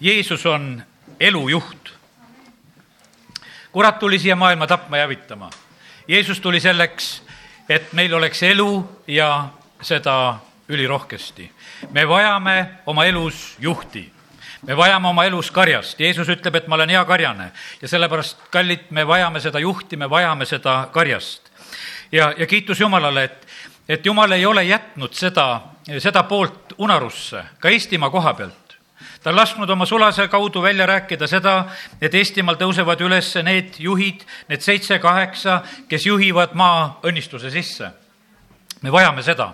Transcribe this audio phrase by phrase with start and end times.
[0.00, 0.82] Jeesus on
[1.20, 1.96] elujuht.
[3.72, 5.50] kurat tuli siia maailma tapma ja hävitama.
[6.08, 7.22] Jeesus tuli selleks,
[7.68, 9.48] et meil oleks elu ja
[9.82, 10.38] seda
[10.68, 11.52] ülirohkesti.
[11.90, 14.12] me vajame oma elus juhti
[14.66, 17.52] me vajame oma elus karjast, Jeesus ütleb, et ma olen hea karjane
[17.82, 21.50] ja sellepärast, kallid, me vajame seda juhti, me vajame seda karjast.
[22.12, 23.46] ja, ja kiitus Jumalale, et,
[23.88, 25.60] et Jumal ei ole jätnud seda,
[25.98, 28.65] seda poolt unarusse ka Eestimaa koha pealt
[29.26, 31.64] ta on lasknud oma sulase kaudu välja rääkida seda,
[31.98, 35.56] et Eestimaal tõusevad üles need juhid, need seitse-kaheksa,
[35.90, 37.90] kes juhivad maa õnnistuse sisse.
[38.82, 39.48] me vajame seda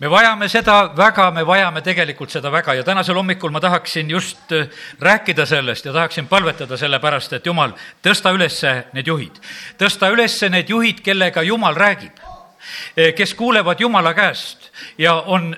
[0.00, 4.52] me vajame seda väga, me vajame tegelikult seda väga ja tänasel hommikul ma tahaksin just
[4.52, 4.66] äh,
[5.00, 7.72] rääkida sellest ja tahaksin palvetada selle pärast, et Jumal,
[8.02, 8.58] tõsta üles
[8.92, 9.38] need juhid.
[9.78, 15.54] tõsta üles need juhid, kellega Jumal räägib, äh, kes kuulevad Jumala käest ja on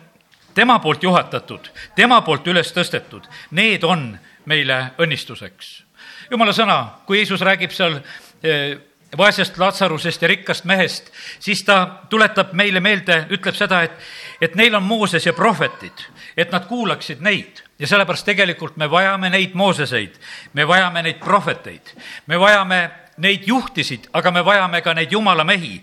[0.57, 4.09] tema poolt juhatatud, tema poolt üles tõstetud, need on
[4.49, 5.83] meile õnnistuseks.
[6.31, 8.79] jumala sõna, kui Jeesus räägib seal äh,
[9.17, 11.77] vaesest Latsarusest ja rikkast mehest, siis ta
[12.11, 13.93] tuletab meile meelde, ütleb seda, et,
[14.41, 19.31] et neil on Mooses ja prohvetid, et nad kuulaksid neid ja sellepärast tegelikult me vajame
[19.31, 20.17] neid Mooseseid,
[20.53, 21.93] me vajame neid prohveteid,
[22.27, 22.81] me vajame
[23.19, 25.77] neid juhtisid, aga me vajame ka neid jumala mehi,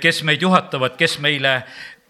[0.00, 1.62] kes meid juhatavad, kes meile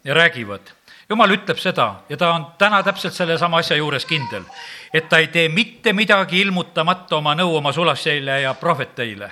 [0.04, 0.77] räägivad
[1.08, 4.44] jumal ütleb seda ja ta on täna täpselt sellesama asja juures kindel,
[4.92, 9.30] et ta ei tee mitte midagi ilmutamata oma nõu oma sulasseile ja prohveteile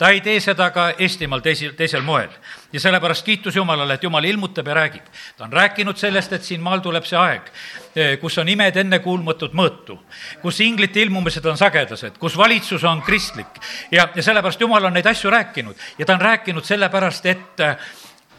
[0.00, 2.30] ta ei tee seda ka Eestimaal teisel, teisel moel.
[2.72, 5.04] ja sellepärast kiitus Jumalale, et Jumal ilmutab ja räägib.
[5.36, 7.52] ta on rääkinud sellest, et siin maal tuleb see aeg,
[7.96, 9.98] eh, kus on imed ennekuulmatut mõõtu,
[10.42, 15.06] kus inglite ilmumised on sagedased, kus valitsus on kristlik ja, ja sellepärast Jumal on neid
[15.06, 17.60] asju rääkinud ja ta on rääkinud sellepärast, et,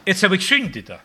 [0.05, 0.97] et see võiks sündida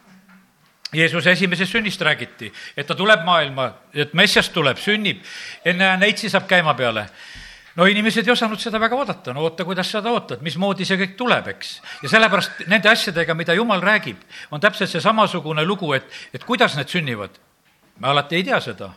[0.95, 5.25] Jeesuse esimesest sünnist räägiti, et ta tuleb maailma, et messias tuleb, sünnib,
[5.67, 7.09] enne neitsi saab käima peale.
[7.77, 11.17] No inimesed ei osanud seda väga oodata, no oota, kuidas sa ootad, mismoodi see kõik
[11.19, 11.75] tuleb, eks.
[12.03, 16.79] ja sellepärast nende asjadega, mida jumal räägib, on täpselt see samasugune lugu, et, et kuidas
[16.79, 17.37] need sünnivad.
[18.01, 18.91] Me alati ei tea seda.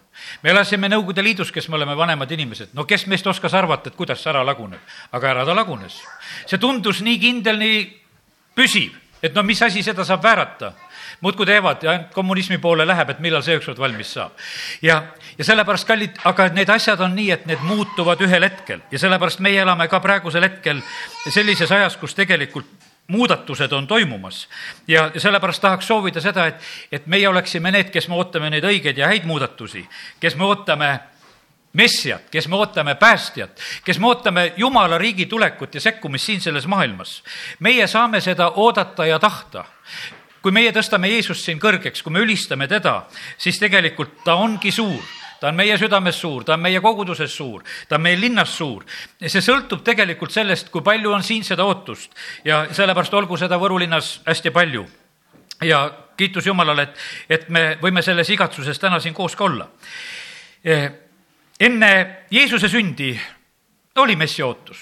[0.43, 3.95] me elasime Nõukogude Liidus, kes me oleme vanemad inimesed, no kes meist oskas arvata, et
[3.95, 4.79] kuidas see ära laguneb,
[5.11, 5.99] aga ära ta lagunes.
[6.45, 7.85] see tundus nii kindel, nii
[8.55, 10.73] püsiv, et no mis asi seda saab väärata
[11.21, 14.35] muudkui teevad ja ainult kommunismi poole läheb, et millal see ükskord valmis saab.
[14.81, 15.01] ja,
[15.37, 19.43] ja sellepärast, kallid, aga need asjad on nii, et need muutuvad ühel hetkel ja sellepärast
[19.43, 20.81] meie elame ka praegusel hetkel
[21.29, 22.67] sellises ajas, kus tegelikult
[23.09, 24.47] muudatused on toimumas
[24.87, 28.97] ja sellepärast tahaks soovida seda, et, et meie oleksime need, kes me ootame neid õigeid
[28.97, 29.81] ja häid muudatusi,
[30.19, 30.91] kes me ootame
[31.73, 36.67] messiat, kes me ootame päästjat, kes me ootame Jumala riigi tulekut ja sekkumist siin selles
[36.67, 37.23] maailmas.
[37.59, 39.65] meie saame seda oodata ja tahta
[40.41, 43.03] kui meie tõstame Jeesust siin kõrgeks, kui me ülistame teda,
[43.37, 45.01] siis tegelikult ta ongi suur
[45.39, 48.83] ta on meie südames suur, ta on meie koguduses suur, ta on meie linnas suur.
[49.19, 52.11] see sõltub tegelikult sellest, kui palju on siin seda ootust
[52.43, 54.85] ja sellepärast olgu seda Võru linnas hästi palju.
[55.61, 56.97] ja kiitus Jumalale, et,
[57.29, 59.69] et me võime selles igatsuses täna siin koos ka olla.
[60.63, 60.89] E,
[61.59, 61.91] enne
[62.31, 63.13] Jeesuse sündi
[63.95, 64.79] oli messi ootus,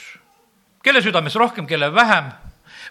[0.83, 2.31] kelle südames rohkem, kelle vähem.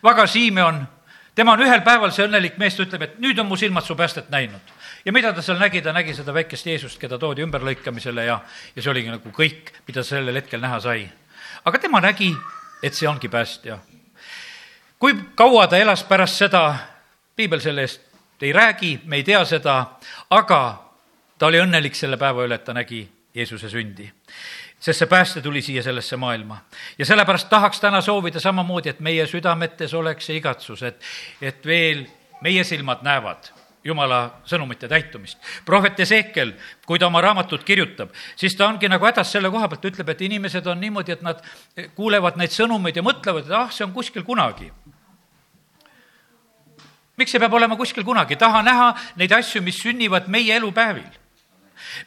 [0.02, 0.86] Vaga Simeon
[1.36, 3.94] tema on ühel päeval see õnnelik mees, ta ütleb, et nüüd on mu silmad su
[3.96, 4.72] päästet näinud.
[5.04, 8.40] ja mida ta seal nägi, ta nägi seda väikest Jeesust, keda toodi ümberlõikamisele ja,
[8.76, 11.08] ja see oligi nagu kõik, mida sellel hetkel näha sai.
[11.64, 12.32] aga tema nägi,
[12.82, 13.78] et see ongi päästja.
[14.98, 16.64] kui kaua ta elas pärast seda,
[17.36, 18.02] piibel selle eest
[18.40, 19.76] ei räägi, me ei tea seda,
[20.30, 20.60] aga
[21.38, 24.10] ta oli õnnelik selle päeva üle, et ta nägi Jeesuse sündi
[24.86, 26.58] sest see pääste tuli siia sellesse maailma.
[26.98, 31.00] ja sellepärast tahaks täna soovida samamoodi, et meie südametes oleks see igatsus, et,
[31.42, 32.06] et veel
[32.42, 33.50] meie silmad näevad
[33.84, 35.38] jumala sõnumite täitumist.
[35.64, 36.52] prohvet Ezekiel,
[36.86, 40.22] kui ta oma raamatut kirjutab, siis ta ongi nagu hädas selle koha pealt, ütleb, et
[40.22, 41.42] inimesed on niimoodi, et nad
[41.94, 44.70] kuulevad neid sõnumeid ja mõtlevad, et ah, see on kuskil kunagi.
[47.16, 51.25] miks see peab olema kuskil kunagi, taha näha neid asju, mis sünnivad meie elupäevil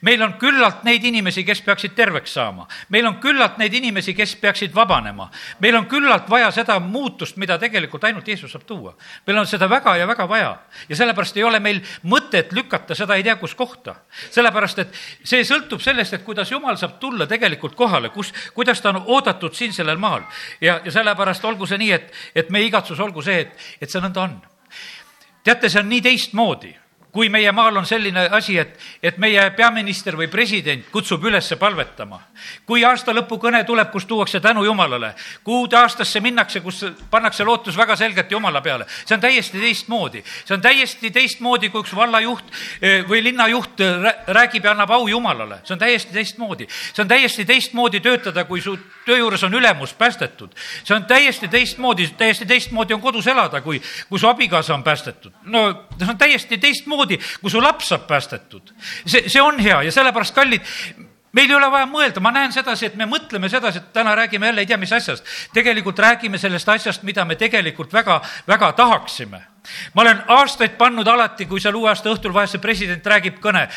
[0.01, 2.67] meil on küllalt neid inimesi, kes peaksid terveks saama.
[2.89, 5.29] meil on küllalt neid inimesi, kes peaksid vabanema.
[5.59, 8.95] meil on küllalt vaja seda muutust, mida tegelikult ainult Jeesus saab tuua.
[9.27, 10.57] meil on seda väga ja väga vaja.
[10.89, 13.95] ja sellepärast ei ole meil mõtet lükata seda ei tea kus kohta.
[14.31, 18.93] sellepärast, et see sõltub sellest, et kuidas Jumal saab tulla tegelikult kohale, kus, kuidas ta
[18.93, 20.23] on oodatud siin sellel maal.
[20.61, 24.01] ja, ja sellepärast olgu see nii, et, et meie igatsus olgu see, et, et see
[24.03, 24.37] nõnda on.
[25.43, 26.75] teate, see on nii teistmoodi
[27.11, 32.19] kui meie maal on selline asi, et, et meie peaminister või president kutsub üles palvetama,
[32.69, 35.13] kui aasta lõpu kõne tuleb, kus tuuakse tänu Jumalale,
[35.43, 40.23] kuude aastasse minnakse, kus pannakse lootus väga selgelt Jumala peale, see on täiesti teistmoodi.
[40.45, 43.81] see on täiesti teistmoodi, kui üks vallajuht eh, või linnajuht
[44.27, 46.67] räägib ja annab au Jumalale, see on täiesti teistmoodi.
[46.69, 50.53] see on täiesti teistmoodi töötada, kui su töö juures on ülemus päästetud.
[50.83, 55.33] see on täiesti teistmoodi, täiesti teistmoodi on kodus elada, kui, kui su abikaasa on päästetud.
[55.43, 56.98] no see on täiesti teistmoodi,
[57.41, 58.73] kui su laps saab päästetud.
[59.05, 60.61] see, see on hea ja sellepärast, kallid,
[61.31, 64.49] meil ei ole vaja mõelda, ma näen sedasi, et me mõtleme sedasi, et täna räägime
[64.49, 65.25] jälle ei tea mis asjast.
[65.53, 69.41] tegelikult räägime sellest asjast, mida me tegelikult väga, väga tahaksime.
[69.93, 73.67] ma olen aastaid pannud alati, kui seal uue aasta õhtul vahest see president räägib kõne,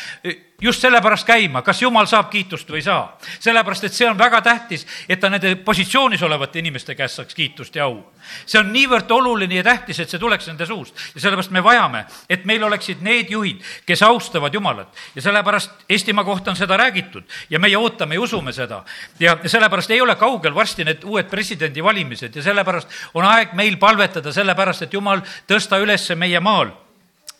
[0.63, 3.17] just sellepärast käima, kas jumal saab kiitust või ei saa.
[3.39, 7.75] sellepärast, et see on väga tähtis, et ta nende positsioonis olevate inimeste käest saaks kiitust
[7.75, 7.99] ja au.
[8.45, 12.05] see on niivõrd oluline ja tähtis, et see tuleks nende suust ja sellepärast me vajame,
[12.29, 17.23] et meil oleksid need juhid, kes austavad Jumalat ja sellepärast Eestimaa kohta on seda räägitud
[17.49, 18.83] ja meie ootame ja usume seda.
[19.19, 24.31] ja sellepärast ei ole kaugel varsti need uued presidendivalimised ja sellepärast on aeg meil palvetada
[24.31, 26.71] sellepärast, et Jumal tõsta üles meie maal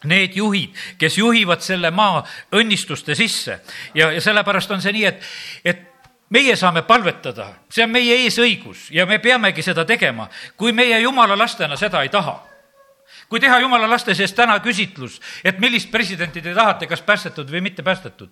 [0.09, 2.23] need juhid, kes juhivad selle maa
[2.55, 3.59] õnnistuste sisse
[3.95, 5.27] ja, ja sellepärast on see nii, et,
[5.65, 5.83] et
[6.33, 10.27] meie saame palvetada, see on meie eesõigus ja me peamegi seda tegema,
[10.57, 12.39] kui meie jumala lastena seda ei taha.
[13.29, 17.61] kui teha jumala laste sees täna küsitlus, et millist presidenti te tahate, kas päästetud või
[17.65, 18.29] mitte päästetud,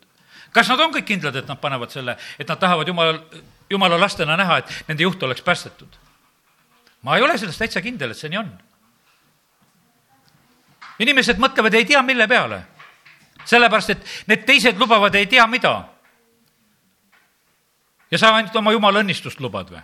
[0.54, 3.16] kas nad on kõik kindlad, et nad panevad selle, et nad tahavad jumala,
[3.70, 5.98] jumala lastena näha, et nende juht oleks päästetud?
[7.02, 8.52] ma ei ole selles täitsa kindel, et see nii on
[11.00, 12.64] inimesed mõtlevad ei tea, mille peale.
[13.46, 15.84] sellepärast, et need teised lubavad ei tea mida.
[18.12, 19.82] ja sa ainult oma jumala õnnistust lubad või?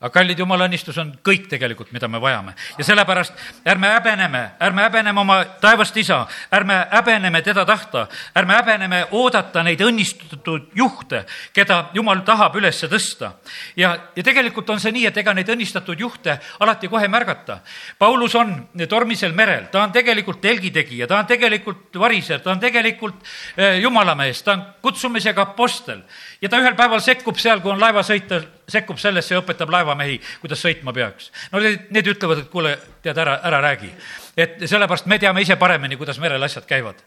[0.00, 2.54] Aga kallid, jumala õnnistus on kõik tegelikult, mida me vajame.
[2.78, 3.34] ja sellepärast
[3.68, 9.80] ärme häbeneme, ärme häbeneme oma taevast isa, ärme häbeneme teda tahta, ärme häbeneme oodata neid
[9.84, 13.32] õnnistatud juhte, keda jumal tahab üles tõsta.
[13.76, 17.60] ja, ja tegelikult on see nii, et ega neid õnnistatud juhte alati kohe ei märgata.
[17.98, 18.54] Paulus on
[18.88, 23.20] tormisel merel, ta on tegelikult telgitegija, ta on tegelikult variser, ta on tegelikult
[23.56, 26.00] eh, jumalamees, ta on kutsumisega apostel
[26.40, 28.32] ja ta ühel päeval sekkub seal, kui on laevasõit,
[28.70, 31.30] sekkub sellesse ja õpetab laevamehi, kuidas sõitma peaks.
[31.52, 33.90] no need, need ütlevad, et kuule, tead, ära, ära räägi.
[34.36, 37.02] et sellepärast me teame ise paremini, kuidas merel asjad käivad.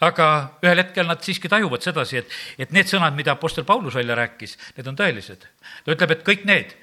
[0.00, 4.14] aga ühel hetkel nad siiski tajuvad sedasi, et, et need sõnad, mida Apostel Paulus välja
[4.14, 5.46] rääkis, need on tõelised.
[5.84, 6.74] ta ütleb, et kõik need,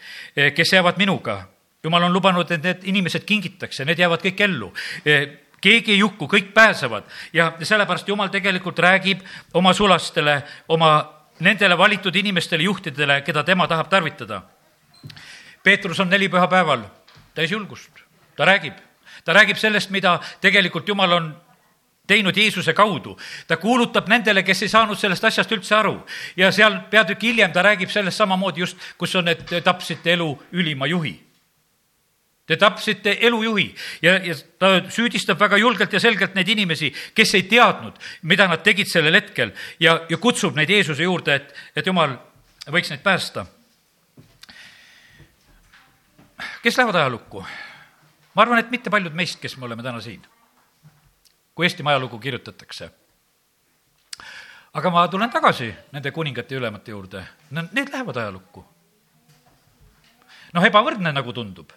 [0.56, 1.48] kes jäävad minuga,
[1.84, 4.74] jumal on lubanud, et need inimesed kingitakse, need jäävad kõik ellu
[5.58, 9.24] keegi ei hukku, kõik pääsevad ja sellepärast Jumal tegelikult räägib
[9.58, 14.42] oma sulastele, oma nendele valitud inimestele, juhtidele, keda tema tahab tarvitada.
[15.64, 16.86] Peetrus on nelipühapäeval
[17.36, 17.92] täis julgust,
[18.36, 18.74] ta räägib,
[19.26, 21.36] ta räägib sellest, mida tegelikult Jumal on
[22.08, 23.18] teinud Jeesuse kaudu.
[23.48, 26.00] ta kuulutab nendele, kes ei saanud sellest asjast üldse aru.
[26.38, 30.88] Ja seal peatüki hiljem ta räägib sellest samamoodi just, kus on, et tapsite elu ülima
[30.88, 31.28] juhi.
[32.48, 37.44] Te tapsite elujuhi ja, ja ta süüdistab väga julgelt ja selgelt neid inimesi, kes ei
[37.44, 39.52] teadnud, mida nad tegid sellel hetkel.
[39.84, 42.16] Ja, ja kutsub neid Jeesuse juurde, et, et jumal
[42.72, 43.44] võiks neid päästa.
[46.64, 47.46] Kes lähevad ajalukku?
[48.34, 50.22] ma arvan, et mitte paljud meist, kes me oleme täna siin,
[51.56, 52.92] kui Eestimaa ajalugu kirjutatakse.
[54.74, 58.66] aga ma tulen tagasi nende kuningate ja ülemate juurde, need lähevad ajalukku.
[60.54, 61.72] noh, ebavõrdne nagu tundub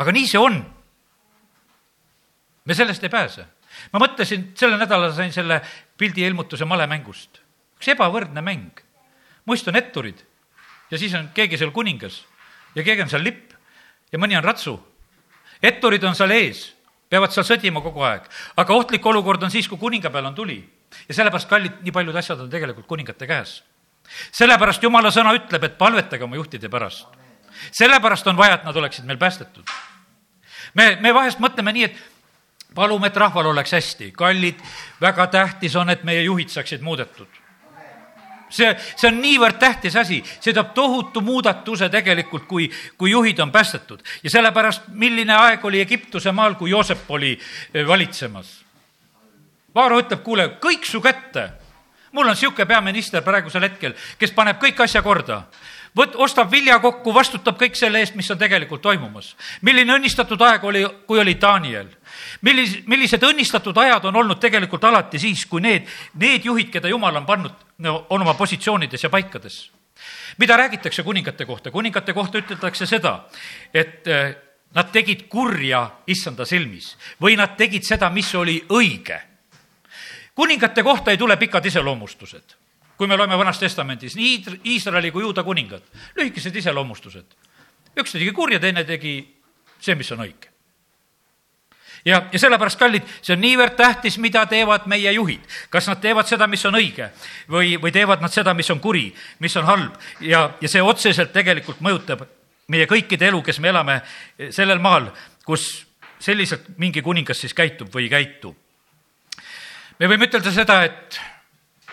[0.00, 0.56] aga nii see on.
[2.64, 3.44] me sellest ei pääse.
[3.92, 5.60] ma mõtlesin, sellel nädalal sain selle
[5.98, 7.42] pildi ilmutuse malemängust.
[7.76, 8.80] üks ebavõrdne mäng.
[9.44, 10.24] muist on etturid
[10.90, 12.24] ja siis on keegi seal kuningas
[12.74, 13.52] ja keegi on seal lipp
[14.12, 14.78] ja mõni on ratsu.
[15.62, 16.72] etturid on seal ees,
[17.08, 20.64] peavad seal sõdima kogu aeg, aga ohtlik olukord on siis, kui kuninga peal on tuli.
[21.08, 23.62] ja sellepärast, kallid, nii paljud asjad on tegelikult kuningate käes.
[24.32, 27.08] sellepärast jumala sõna ütleb, et palvetage oma juhtide pärast.
[27.72, 29.64] sellepärast on vaja, et nad oleksid meil päästetud
[30.74, 34.12] me, me vahest mõtleme nii, et palume, et rahval oleks hästi.
[34.16, 34.60] kallid,
[35.00, 37.39] väga tähtis on, et meie juhid saaksid muudetud.
[38.50, 43.52] See, see on niivõrd tähtis asi, see toob tohutu muudatuse tegelikult, kui, kui juhid on
[43.52, 44.02] päästetud.
[44.22, 48.58] ja sellepärast, milline aeg oli Egiptuse maal, kui Joosep oli eh, valitsemas.
[49.74, 51.50] Vaaro ütleb, kuule, kõik su kätte.
[52.12, 55.44] mul on niisugune peaminister praegusel hetkel, kes paneb kõik asja korda
[55.96, 59.36] võt-, ostab vilja kokku, vastutab kõik selle eest, mis on tegelikult toimumas.
[59.62, 61.88] milline õnnistatud aeg oli, kui oli Daniel?
[62.42, 67.16] Millis-, millised õnnistatud ajad on olnud tegelikult alati siis, kui need, need juhid, keda jumal
[67.16, 69.70] on pannud, on oma positsioonides ja paikades.
[70.38, 71.70] mida räägitakse kuningate kohta?
[71.70, 73.26] kuningate kohta üteldakse seda,
[73.74, 74.36] et eh,
[74.74, 79.30] nad tegid kurja issanda silmis või nad tegid seda, mis oli õige
[80.34, 82.56] kuningate kohta ei tule pikad iseloomustused.
[82.96, 85.82] kui me loeme Vanas Testamendis nii Iisraeli kui Juuda kuningad,
[86.16, 87.26] lühikesed iseloomustused.
[88.00, 89.36] üks tegi kurja, teine tegi
[89.80, 90.49] see, mis on õige
[92.04, 95.40] ja, ja sellepärast, kallid, see on niivõrd tähtis, mida teevad meie juhid.
[95.70, 97.10] kas nad teevad seda, mis on õige
[97.50, 101.32] või, või teevad nad seda, mis on kuri, mis on halb ja, ja see otseselt
[101.32, 102.26] tegelikult mõjutab
[102.70, 104.00] meie kõikide elu, kes me elame
[104.50, 105.10] sellel maal,
[105.44, 105.86] kus
[106.20, 108.54] selliselt mingi kuningas siis käitub või ei käitu.
[109.98, 111.20] me võime ütelda seda, et,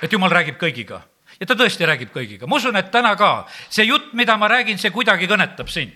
[0.01, 1.01] et jumal räägib kõigiga
[1.39, 2.47] ja ta tõesti räägib kõigiga.
[2.47, 5.93] ma usun, et täna ka see jutt, mida ma räägin, see kuidagi kõnetab sind.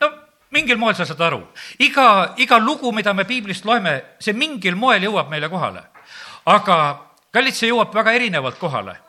[0.00, 0.23] no
[0.54, 1.42] mingil moel sa saad aru.
[1.78, 5.82] iga, iga lugu, mida me piiblist loeme, see mingil moel jõuab meile kohale.
[6.46, 6.76] aga
[7.32, 9.00] kallid, see jõuab väga erinevalt kohale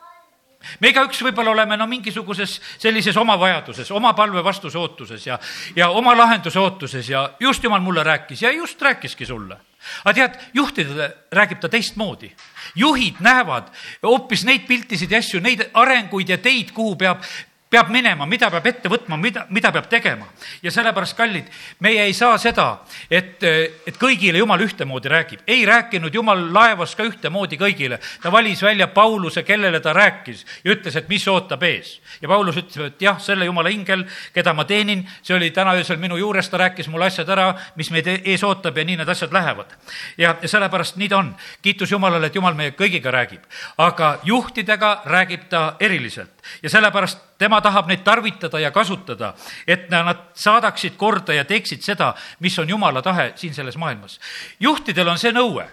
[0.80, 5.38] me igaüks võib-olla oleme no mingisuguses sellises oma vajaduses, oma palve vastuse ootuses ja,
[5.76, 9.58] ja oma lahenduse ootuses ja just jumal mulle rääkis ja just rääkiski sulle.
[10.04, 12.32] aga tead, juhtidele räägib ta teistmoodi.
[12.74, 13.70] juhid näevad
[14.02, 17.22] hoopis neid piltisid ja asju, neid arenguid ja teid, kuhu peab
[17.70, 20.26] peab minema, mida peab ette võtma, mida, mida peab tegema.
[20.62, 21.48] ja sellepärast, kallid,
[21.82, 22.66] meie ei saa seda,
[23.10, 25.40] et, et kõigile Jumal ühtemoodi räägib.
[25.46, 27.98] ei rääkinud Jumal laevas ka ühtemoodi kõigile.
[28.22, 32.00] ta valis välja Pauluse, kellele ta rääkis ja ütles, et mis ootab ees.
[32.22, 35.98] ja Paulus ütles, et jah, selle Jumala ingel, keda ma teenin, see oli täna öösel
[35.98, 39.34] minu juures, ta rääkis mulle asjad ära, mis meid ees ootab ja nii need asjad
[39.34, 39.74] lähevad.
[40.16, 41.34] ja, ja sellepärast nii ta on.
[41.62, 43.42] kiitus Jumalale, et Jumal meie kõigiga räägib.
[43.78, 46.30] aga juhtidega räägib ta eriliselt
[46.62, 49.34] ja sellepärast tema tahab neid tarvitada ja kasutada,
[49.66, 54.20] et nad saadaksid korda ja teeksid seda, mis on Jumala tahe siin selles maailmas.
[54.60, 55.66] juhtidel on see nõue,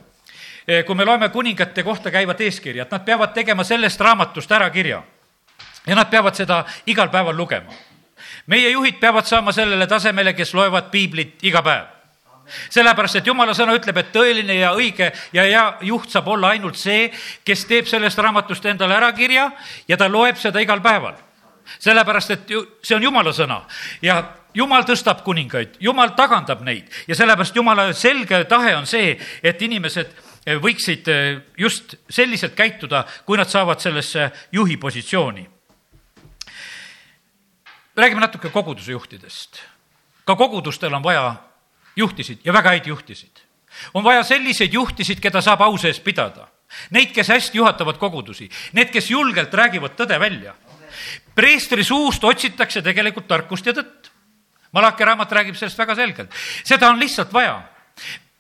[0.68, 4.70] eh, kui me loeme kuningate kohta käivat eeskirja, et nad peavad tegema sellest raamatust ära
[4.70, 5.04] kirja
[5.88, 7.72] ja nad peavad seda igal päeval lugema.
[8.48, 11.86] meie juhid peavad saama sellele tasemele, kes loevad piiblit iga päev
[12.70, 16.76] sellepärast, et jumala sõna ütleb, et tõeline ja õige ja hea juht saab olla ainult
[16.80, 17.10] see,
[17.46, 19.50] kes teeb sellest raamatust endale ära kirja
[19.88, 21.16] ja ta loeb seda igal päeval.
[21.80, 23.62] Sellepärast, et ju see on jumala sõna
[24.02, 24.22] ja
[24.54, 30.14] jumal tõstab kuningaid, jumal tagandab neid ja sellepärast jumala selge tahe on see, et inimesed
[30.64, 31.08] võiksid
[31.58, 35.50] just selliselt käituda, kui nad saavad sellesse juhi positsiooni.
[37.96, 39.62] räägime natuke koguduse juhtidest.
[40.26, 41.36] ka kogudustel on vaja
[41.96, 43.42] juhtisid ja väga häid juhtisid.
[43.94, 46.48] on vaja selliseid juhtisid, keda saab au sees pidada.
[46.90, 50.56] Neid, kes hästi juhatavad kogudusi, need, kes julgelt räägivad tõde välja.
[51.36, 54.12] Preestri suust otsitakse tegelikult tarkust ja tõtt.
[54.74, 56.32] Malaki raamat räägib sellest väga selgelt.
[56.64, 57.62] seda on lihtsalt vaja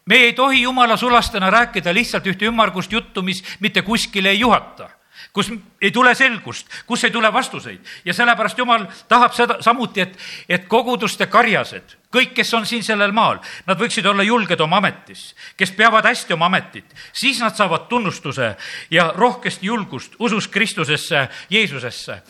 [0.05, 4.89] me ei tohi jumala sulastena rääkida lihtsalt ühte ümmargust juttu, mis mitte kuskile ei juhata
[5.33, 5.49] kus
[5.81, 10.17] ei tule selgust, kus ei tule vastuseid ja sellepärast Jumal tahab seda samuti, et,
[10.49, 15.31] et koguduste karjased, kõik, kes on siin sellel maal, nad võiksid olla julged oma ametis,
[15.57, 18.53] kes peavad hästi oma ametit, siis nad saavad tunnustuse
[18.91, 22.21] ja rohkest julgust usus Kristusesse, Jeesusesse.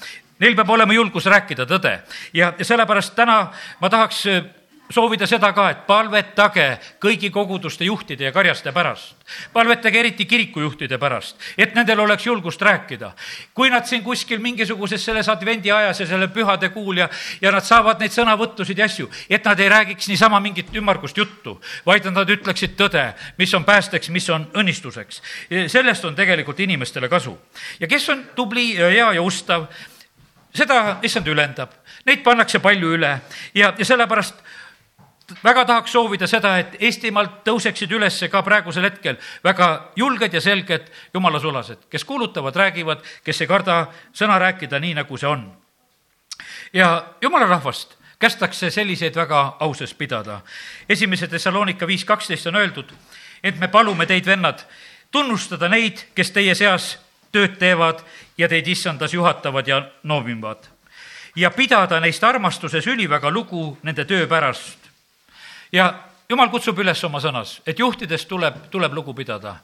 [0.43, 1.93] Neil peab olema julgus rääkida tõde
[2.35, 3.45] ja, ja sellepärast täna
[3.79, 4.25] ma tahaks
[4.93, 6.65] soovida seda ka, et palvetage
[7.01, 9.15] kõigi koguduste juhtide ja karjaste pärast.
[9.53, 13.11] palvetage eriti kirikujuhtide pärast, et nendel oleks julgust rääkida.
[13.53, 17.09] kui nad siin kuskil mingisuguses selles advendi ajas ja selle pühade kuul ja,
[17.41, 21.61] ja nad saavad neid sõnavõttusid ja asju, et nad ei räägiks niisama mingit ümmargust juttu,
[21.85, 25.21] vaid nad ütleksid tõde, mis on päästeks, mis on õnnistuseks.
[25.67, 27.37] sellest on tegelikult inimestele kasu.
[27.79, 29.67] ja kes on tubli ja hea ja ustav,
[30.55, 31.71] seda issand ülendab,
[32.05, 33.13] neid pannakse palju üle
[33.55, 34.43] ja, ja sellepärast
[35.43, 40.89] väga tahaks soovida seda, et Eestimaalt tõuseksid üles ka praegusel hetkel väga julged ja selged
[41.13, 45.51] jumala sulased, kes kuulutavad, räägivad, kes ei karda sõna rääkida nii, nagu see on.
[46.73, 50.41] ja jumala rahvast kästakse selliseid väga ausas pidada.
[50.89, 52.93] esimese Thessalonika viis kaksteist on öeldud,
[53.43, 54.59] et me palume teid, vennad,
[55.11, 56.97] tunnustada neid, kes teie seas
[57.33, 58.03] tööd teevad
[58.37, 60.69] ja teid issandas juhatavad ja noomivad.
[61.35, 64.89] ja pidada neist armastuses üliväga lugu nende töö pärast
[65.71, 65.93] ja
[66.29, 69.55] jumal kutsub üles oma sõnas, et juhtidest tuleb, tuleb lugu pidada.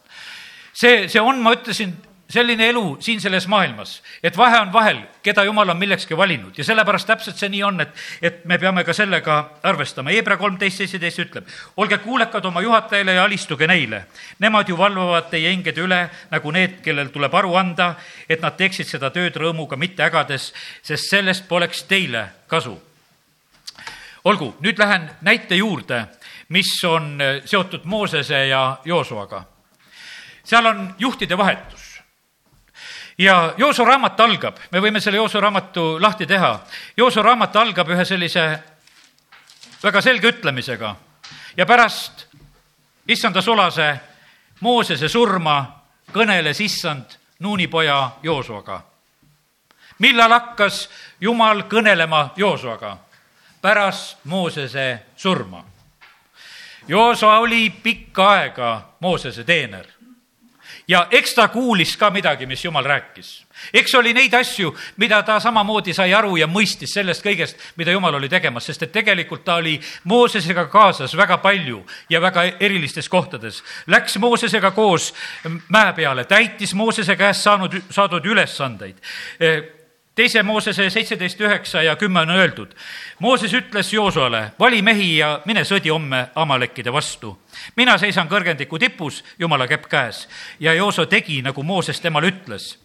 [0.74, 1.94] see, see on, ma ütlesin,
[2.30, 6.64] selline elu siin selles maailmas, et vahe on vahel, keda jumal on millekski valinud ja
[6.64, 10.14] sellepärast täpselt see nii on, et, et me peame ka sellega arvestama.
[10.14, 14.04] Hebra kolmteist seitseteist ütleb, olge kuulekad oma juhatajale ja alistuge neile.
[14.40, 17.96] Nemad ju valvavad teie hingede üle nagu need, kellel tuleb aru anda,
[18.30, 20.52] et nad teeksid seda tööd rõõmuga, mitte ägades,
[20.84, 22.78] sest sellest poleks teile kasu
[24.24, 26.06] olgu, nüüd lähen näite juurde,
[26.50, 29.44] mis on äh, seotud Moosese ja Joosuaga.
[30.44, 31.79] seal on juhtide vahetus.
[33.20, 36.60] Ja Joosu raamat algab, me võime selle Joosu raamatu lahti teha.
[36.98, 38.46] Joosu raamat algab ühe sellise
[39.84, 40.96] väga selge ütlemisega
[41.58, 42.26] ja pärast
[43.08, 44.00] issanda sulase
[44.60, 45.56] Moosese surma
[46.12, 48.82] kõneles issand Nuunipoja Joosuaga.
[50.00, 50.90] millal hakkas
[51.22, 52.98] Jumal kõnelema Joosuaga?
[53.62, 55.64] pärast Moosese surma.
[56.88, 59.99] Joosua oli pikka aega Moosese teener
[60.90, 63.46] ja eks ta kuulis ka midagi, mis Jumal rääkis.
[63.74, 68.16] eks oli neid asju, mida ta samamoodi sai aru ja mõistis sellest kõigest, mida Jumal
[68.16, 73.64] oli tegemas, sest et tegelikult ta oli Moosesega kaasas väga palju ja väga erilistes kohtades.
[73.88, 75.14] Läks Moosesega koos
[75.70, 78.98] mäe peale, täitis Moosese käest saanud, saadud ülesandeid
[80.20, 82.74] teise Moosese seitseteist üheksa ja kümme on öeldud.
[83.20, 87.38] Mooses ütles Joosuale, vali mehi ja mine sõdi homme Amalekkide vastu.
[87.76, 90.28] mina seisan kõrgendiku tipus, jumala käpp käes.
[90.60, 92.78] ja Jooso tegi, nagu Mooses temale ütles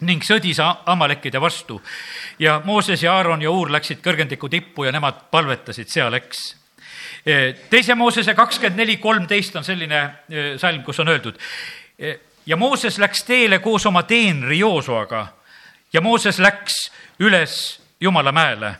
[0.00, 1.82] ning sõdis Amalekkide vastu.
[2.38, 6.56] ja Mooses ja Aaron ja Uur läksid kõrgendiku tippu ja nemad palvetasid seal, eks
[7.26, 11.34] e, teise Moosese kakskümmend neli, kolmteist on selline e, salm, kus on öeldud
[11.98, 12.14] e,
[12.46, 15.39] ja Mooses läks teele koos oma teenri Joosuaga
[15.92, 18.74] ja Mooses läks üles Jumala mäele.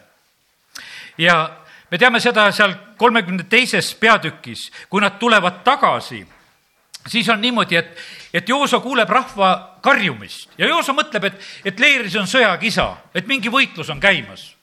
[1.19, 1.57] ja
[1.91, 6.27] me teame seda seal kolmekümne teises peatükis, kui nad tulevad tagasi,
[7.07, 7.99] siis on niimoodi, et,
[8.35, 13.53] et Jooso kuuleb rahva karjumist ja Jooso mõtleb, et, et leeris on sõjakisa, et mingi
[13.53, 14.55] võitlus on käimas.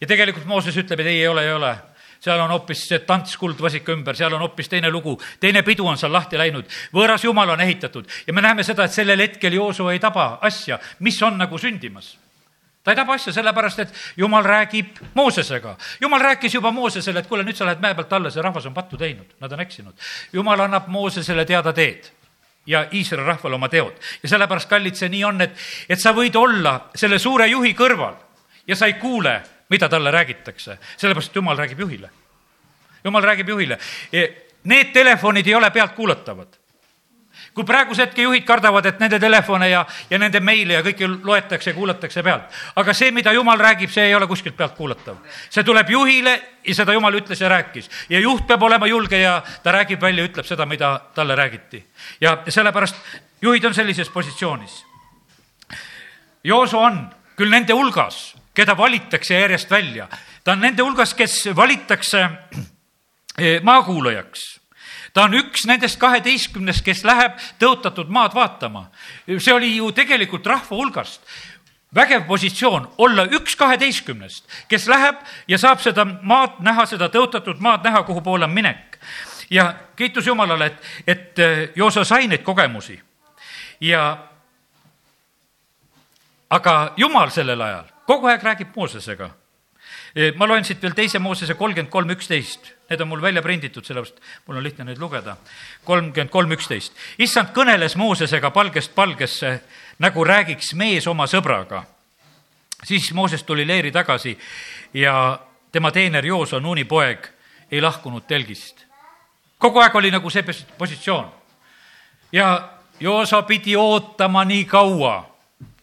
[0.00, 1.76] ja tegelikult Mooses ütleb, et ei, ei ole, ei ole
[2.20, 5.98] seal on hoopis see tants kuldvasika ümber, seal on hoopis teine lugu, teine pidu on
[5.98, 9.90] seal lahti läinud, võõras jumal on ehitatud ja me näeme seda, et sellel hetkel Jooso
[9.90, 12.16] ei taba asja, mis on nagu sündimas
[12.84, 15.76] ta ei taba asja sellepärast, et jumal räägib Moosesega.
[16.00, 18.74] jumal rääkis juba Moosesele, et kuule, nüüd sa lähed mäe pealt alla, see rahvas on
[18.74, 19.94] pattu teinud, nad on eksinud.
[20.32, 22.08] jumal annab Moosesele teada teed
[22.66, 23.92] ja Iisraeli rahvale oma teod.
[24.22, 25.56] ja sellepärast, kallid, see nii on, et,
[25.88, 28.16] et sa võid olla selle suure juhi kõrval
[28.66, 32.10] ja sa ei kuule mida talle räägitakse, sellepärast et jumal räägib juhile.
[33.04, 33.78] jumal räägib juhile.
[34.64, 36.60] Need telefonid ei ole pealtkuulatavad
[37.54, 41.72] kui praeguse hetke juhid kardavad, et nende telefone ja, ja nende meile ja kõike loetakse
[41.74, 42.58] kuulatakse pealt.
[42.76, 45.18] aga see, mida jumal räägib, see ei ole kuskilt pealt kuulatav.
[45.50, 46.34] see tuleb juhile
[46.66, 47.90] ja seda jumal ütles ja rääkis.
[48.08, 51.84] ja juht peab olema julge ja ta räägib välja, ütleb seda, mida talle räägiti.
[52.20, 52.96] ja sellepärast
[53.42, 54.84] juhid on sellises positsioonis.
[56.44, 57.02] Jooso on
[57.36, 60.08] küll nende hulgas, keda valitakse järjest välja.
[60.44, 62.28] ta on nende hulgas, kes valitakse
[63.38, 64.60] eh, maakuulajaks
[65.12, 68.90] ta on üks nendest kaheteistkümnest, kes läheb tõotatud maad vaatama.
[69.38, 71.22] see oli ju tegelikult rahva hulgast
[71.94, 75.16] vägev positsioon olla üks kaheteistkümnest, kes läheb
[75.48, 78.98] ja saab seda maad näha, seda tõotatud maad näha, kuhu poole on minek.
[79.50, 83.00] ja kiitus Jumalale, et, et eh, Joosa sai neid kogemusi.
[83.80, 84.18] ja
[86.50, 89.30] aga Jumal sellel ajal kogu aeg räägib Moosesega.
[90.36, 92.72] Ma loen siit veel teise Moosese kolmkümmend kolm, üksteist.
[92.90, 94.18] Need on mul välja prinditud, sellepärast
[94.48, 95.36] mul on lihtne neid lugeda.
[95.84, 96.92] kolmkümmend kolm, üksteist.
[97.18, 99.60] issand kõneles Moosesega palgest palgesse,
[99.98, 101.84] nagu räägiks mees oma sõbraga.
[102.84, 104.38] siis Mooses tuli leeri tagasi
[104.94, 105.38] ja
[105.72, 107.28] tema teener Jooso, Nuuni poeg,
[107.70, 108.86] ei lahkunud telgist.
[109.58, 110.42] kogu aeg oli nagu see
[110.78, 111.32] positsioon.
[112.32, 112.68] ja
[113.00, 115.30] Jooso pidi ootama nii kaua,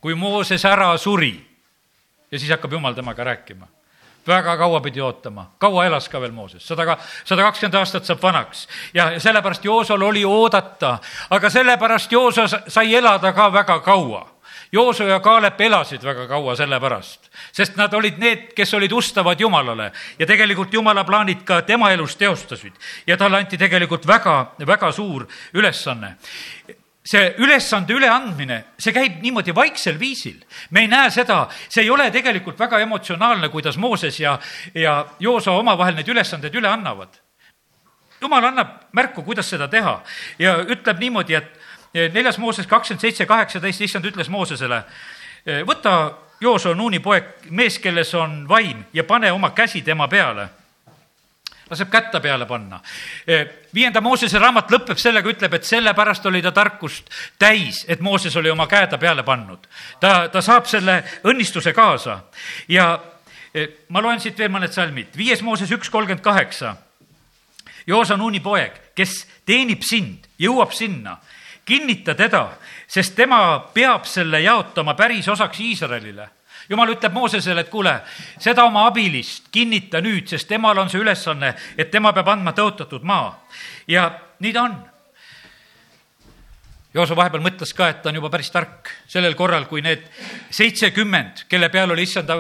[0.02, 1.47] kui Mooses ära suri
[2.32, 3.68] ja siis hakkab jumal temaga rääkima.
[4.28, 8.20] Väga kaua pidi ootama, kaua elas ka veel Mooses, sada ka, sada kakskümmend aastat saab
[8.22, 8.68] vanaks.
[8.94, 10.98] Ja sellepärast Joosol oli oodata,
[11.30, 14.26] aga sellepärast Jooso sai elada ka väga kaua.
[14.72, 19.92] Jooso ja Kaalep elasid väga kaua sellepärast, sest nad olid need, kes olid ustavad Jumalale.
[20.20, 22.74] Ja tegelikult Jumala plaanid ka tema elus teostasid.
[23.08, 26.18] Ja talle anti tegelikult väga, väga suur ülesanne
[27.08, 30.42] see ülesande üleandmine, see käib niimoodi vaiksel viisil.
[30.72, 34.38] me ei näe seda, see ei ole tegelikult väga emotsionaalne, kuidas Mooses ja,
[34.76, 37.16] ja Joosa omavahel neid ülesandeid üle annavad.
[38.22, 40.02] jumal annab märku, kuidas seda teha
[40.40, 44.84] ja ütleb niimoodi, et neljas Mooses kakskümmend seitse, kaheksateist, issand ütles Moosesele,
[45.66, 45.98] võta
[46.42, 50.50] Jooso Nuuni poeg, mees, kelles on vaim ja pane oma käsi tema peale
[51.70, 52.80] laseb kätt ta peale panna.
[53.28, 58.36] E, viienda Moosese raamat lõpeb sellega, ütleb, et sellepärast oli ta tarkust täis, et Mooses
[58.36, 59.68] oli oma käe ta peale pannud.
[60.00, 62.20] ta, ta saab selle õnnistuse kaasa
[62.68, 63.00] ja
[63.54, 65.16] e, ma loen siit veel mõned salmid.
[65.18, 66.76] viies Mooses üks kolmkümmend kaheksa.
[67.88, 71.18] Joosa Nuuni poeg, kes teenib sind, jõuab sinna,
[71.66, 72.50] kinnita teda,
[72.88, 76.37] sest tema peab selle jaotama päris osaks Iisraelile
[76.70, 77.94] jumal ütleb Moosesele, et kuule,
[78.40, 83.04] seda oma abilist kinnita nüüd, sest temal on see ülesanne, et tema peab andma tõotatud
[83.08, 83.34] maa.
[83.88, 84.78] ja nii ta on.
[86.98, 90.08] Jooso vahepeal mõtles ka, et ta on juba päris tark sellel korral, kui need
[90.54, 92.40] seitsekümmend, kelle peal oli issanda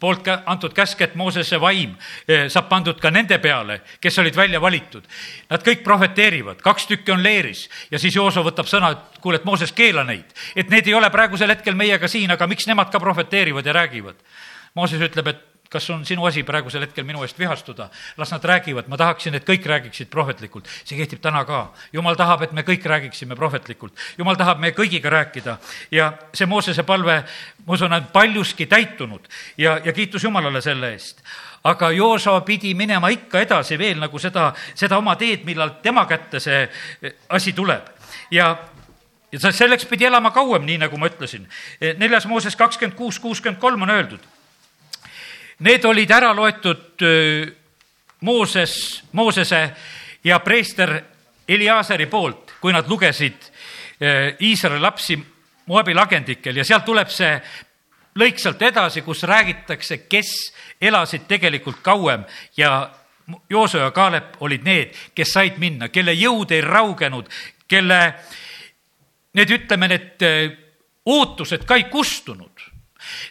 [0.00, 1.94] poolt antud käsk, et Moosese vaim
[2.28, 5.04] eh, saab pandud ka nende peale, kes olid välja valitud.
[5.50, 9.48] Nad kõik prohveteerivad, kaks tükki on leeris ja siis Jooso võtab sõna, et kuule, et
[9.48, 10.32] Mooses, keela neid.
[10.56, 14.16] et need ei ole praegusel hetkel meiega siin, aga miks nemad ka prohveteerivad ja räägivad?
[14.76, 17.88] Mooses ütleb, et kas on sinu asi praegusel hetkel minu eest vihastuda?
[18.16, 20.68] las nad räägivad, ma tahaksin, et kõik räägiksid prohvetlikult.
[20.84, 21.72] see kehtib täna ka.
[21.92, 23.92] jumal tahab, et me kõik räägiksime prohvetlikult.
[24.18, 25.58] jumal tahab meie kõigiga rääkida
[25.90, 27.24] ja see Moosese palve,
[27.66, 31.22] ma usun, on paljuski täitunud ja, ja kiitus Jumalale selle eest
[31.64, 36.40] aga Joosa pidi minema ikka edasi veel nagu seda, seda oma teed, millal tema kätte
[36.40, 36.68] see
[37.28, 37.84] asi tuleb.
[38.30, 38.56] ja,
[39.32, 41.46] ja ta selleks pidi elama kauem, nii nagu ma ütlesin.
[41.98, 44.37] neljas Mooses kakskümmend kuus, kuuskümmend kolm on öeldud
[45.58, 47.02] Need olid ära loetud
[48.20, 49.62] Mooses, Moosese
[50.24, 50.92] ja preester
[51.48, 53.48] Eliaseri poolt, kui nad lugesid
[54.40, 55.18] Iisraeli lapsi
[55.66, 56.56] Moabi lagendikel.
[56.56, 57.32] Ja sealt tuleb see
[58.18, 60.30] lõik sealt edasi, kus räägitakse, kes
[60.80, 62.22] elasid tegelikult kauem.
[62.56, 62.90] Ja
[63.50, 67.26] Jooso ja Kaalep olid need, kes said minna, kelle jõud ei raugenud,
[67.68, 67.98] kelle
[69.34, 70.24] need, ütleme, need
[71.04, 72.57] ootused ka ei kustunud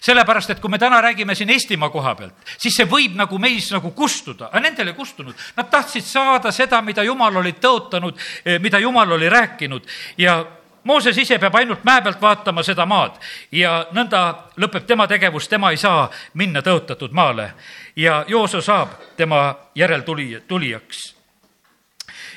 [0.01, 3.71] sellepärast, et kui me täna räägime siin Eestimaa koha pealt, siis see võib nagu meis
[3.71, 5.35] nagu kustuda, aga nendel ei kustunud.
[5.57, 9.87] Nad tahtsid saada seda, mida Jumal oli tõotanud, eh, mida Jumal oli rääkinud
[10.17, 10.43] ja
[10.87, 13.17] Mooses ise peab ainult mäe pealt vaatama seda maad
[13.51, 14.21] ja nõnda
[14.55, 16.05] lõpeb tema tegevus, tema ei saa
[16.39, 17.49] minna tõotatud maale
[17.95, 21.15] ja Jooso saab tema järeltulija, tulijaks.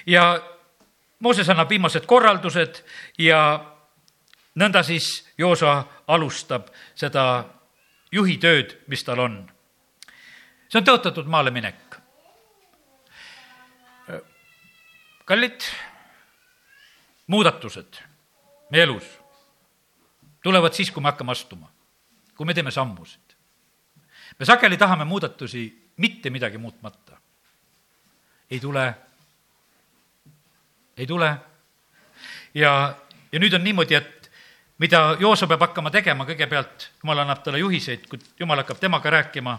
[0.06, 0.40] ja
[1.20, 2.82] Mooses annab viimased korraldused
[3.18, 3.60] ja
[4.54, 7.44] nõnda siis Joosa alustab seda
[8.12, 9.38] juhi tööd, mis tal on.
[10.68, 11.86] see on tõotatud maale minek.
[15.24, 15.62] kallid,
[17.26, 18.02] muudatused
[18.70, 19.20] meie elus
[20.42, 21.70] tulevad siis, kui me hakkame astuma,
[22.36, 23.36] kui me teeme sammusid.
[24.38, 27.20] me sageli tahame muudatusi mitte midagi muutmata.
[28.50, 28.94] ei tule,
[30.96, 31.36] ei tule.
[32.54, 32.94] ja,
[33.32, 34.19] ja nüüd on niimoodi, et
[34.80, 39.58] mida Joosa peab hakkama tegema, kõigepealt jumal annab talle juhiseid, kui jumal hakkab temaga rääkima,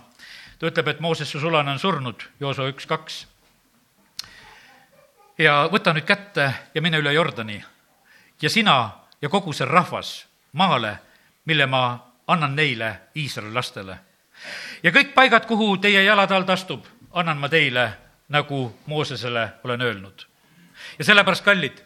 [0.58, 3.28] ta ütleb, et Mooses, su sulane on surnud, Joosa üks, kaks.
[5.38, 7.64] ja võta nüüd kätte ja mine üle Jordani
[8.42, 10.98] ja sina ja kogu see rahvas maale,
[11.46, 13.98] mille ma annan neile, Iisraeli lastele.
[14.84, 17.92] ja kõik paigad, kuhu teie jalad all astub, annan ma teile,
[18.30, 20.26] nagu Moosesele olen öelnud.
[21.00, 21.78] ja sellepärast, kallid,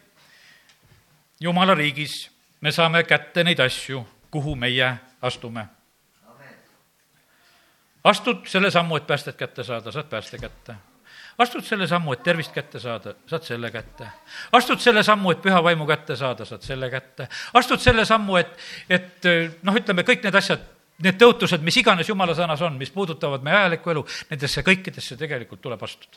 [1.40, 5.66] jumala riigis me saame kätte neid asju, kuhu meie astume.
[8.04, 10.74] astud selle sammu, et päästet kätte saada, saad pääste kätte.
[11.38, 14.08] astud selle sammu, et tervist kätte saada, saad selle kätte.
[14.52, 17.28] astud selle sammu, et püha vaimu kätte saada, saad selle kätte.
[17.54, 18.56] astud selle sammu, et,
[18.88, 19.28] et
[19.62, 20.62] noh, ütleme kõik need asjad,
[21.02, 25.60] need tõotused, mis iganes jumala sõnas on, mis puudutavad meie ajalikku elu, nendesse kõikidesse tegelikult
[25.60, 26.16] tuleb astuda.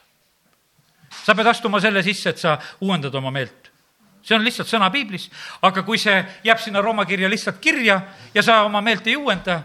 [1.26, 3.69] sa pead astuma selle sisse, et sa uuendad oma meelt
[4.30, 5.26] see on lihtsalt sõna piiblis,
[5.66, 8.02] aga kui see jääb sinna Rooma kirja lihtsalt kirja
[8.34, 9.64] ja sa oma meelt ei uuenda,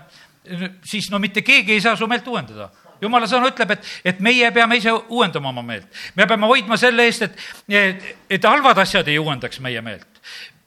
[0.84, 2.70] siis no mitte keegi ei saa su meelt uuendada
[3.04, 5.86] jumala sõna ütleb, et, et meie peame ise uuendama oma meelt.
[6.16, 10.08] me peame hoidma selle eest, et, et, et halvad asjad ei uuendaks meie meelt.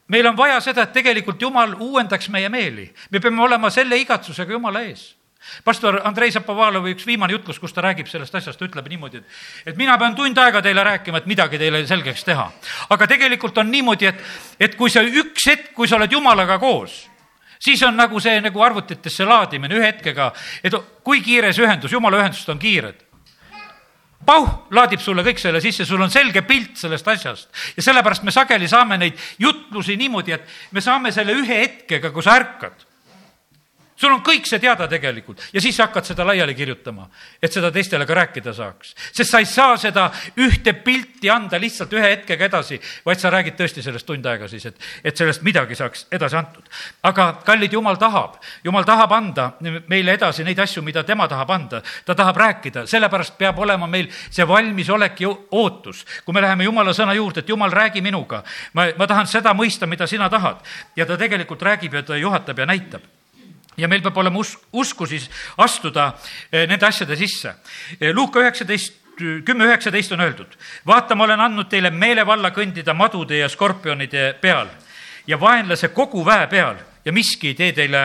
[0.08, 2.92] meil on vaja seda, et tegelikult Jumal uuendaks meie meeli.
[3.12, 5.17] me peame olema selle igatsusega Jumala ees
[5.64, 9.80] pastor Andrei Zapovalovi üks viimane jutlus, kus ta räägib sellest asjast, ütleb niimoodi, et, et
[9.80, 12.48] mina pean tund aega teile rääkima, et midagi teile selgeks teha.
[12.90, 14.24] aga tegelikult on niimoodi, et,
[14.60, 17.06] et kui sa üks hetk, kui sa oled jumalaga koos,
[17.60, 20.32] siis on nagu see nagu arvutitesse laadimine ühe hetkega,
[20.64, 23.08] et kui kiire see ühendus, jumala ühendused on kiired
[24.28, 27.50] pauh, laadib sulle kõik selle sisse, sul on selge pilt sellest asjast.
[27.78, 32.26] ja sellepärast me sageli saame neid jutlusi niimoodi, et me saame selle ühe hetkega, kui
[32.26, 32.87] sa ärkad
[33.98, 37.08] sul on kõik see teada tegelikult ja siis sa hakkad seda laiali kirjutama,
[37.42, 38.94] et seda teistele ka rääkida saaks.
[39.12, 40.08] sest sa ei saa seda
[40.38, 44.66] ühte pilti anda lihtsalt ühe hetkega edasi, vaid sa räägid tõesti sellest tund aega siis,
[44.70, 46.64] et, et sellest midagi saaks edasi antud.
[47.04, 49.52] aga kallid, jumal tahab, jumal tahab anda
[49.88, 51.82] meile edasi neid asju, mida tema tahab anda.
[52.06, 56.06] ta tahab rääkida, sellepärast peab olema meil see valmisolek ja ootus.
[56.26, 59.88] kui me läheme jumala sõna juurde, et jumal, räägi minuga, ma, ma tahan seda mõista,
[59.88, 60.62] mida sina tahad.
[60.96, 63.02] ja ta tegelikult räägib ja ta juhatab ja näitab
[63.78, 66.12] ja meil peab olema usk, usku siis astuda
[66.52, 67.54] eh, nende asjade sisse.
[68.00, 70.52] Eh, Luuka üheksateist kümme üheksateist on öeldud,
[70.86, 74.70] vaata, ma olen andnud teile meelevalla kõndida madude ja skorpionide peal
[75.28, 78.04] ja vaenlase kogu väe peal ja miski ei tee teile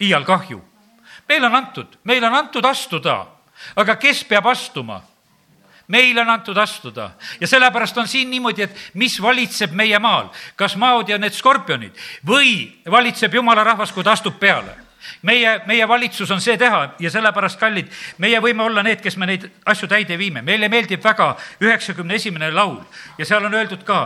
[0.00, 0.62] iial kahju.
[1.28, 3.26] meile on antud, meile on antud astuda,
[3.76, 5.02] aga kes peab astuma?
[5.88, 10.76] meile on antud astuda ja sellepärast on siin niimoodi, et mis valitseb meie maal, kas
[10.76, 14.91] maod ja need skorpionid või valitseb jumala rahvas, kui ta astub peale
[15.22, 17.90] meie, meie valitsus on see teha ja sellepärast, kallid,
[18.22, 20.42] meie võime olla need, kes me neid asju täide viime.
[20.42, 22.80] meile meeldib väga üheksakümne esimene laul
[23.18, 24.02] ja seal on öeldud ka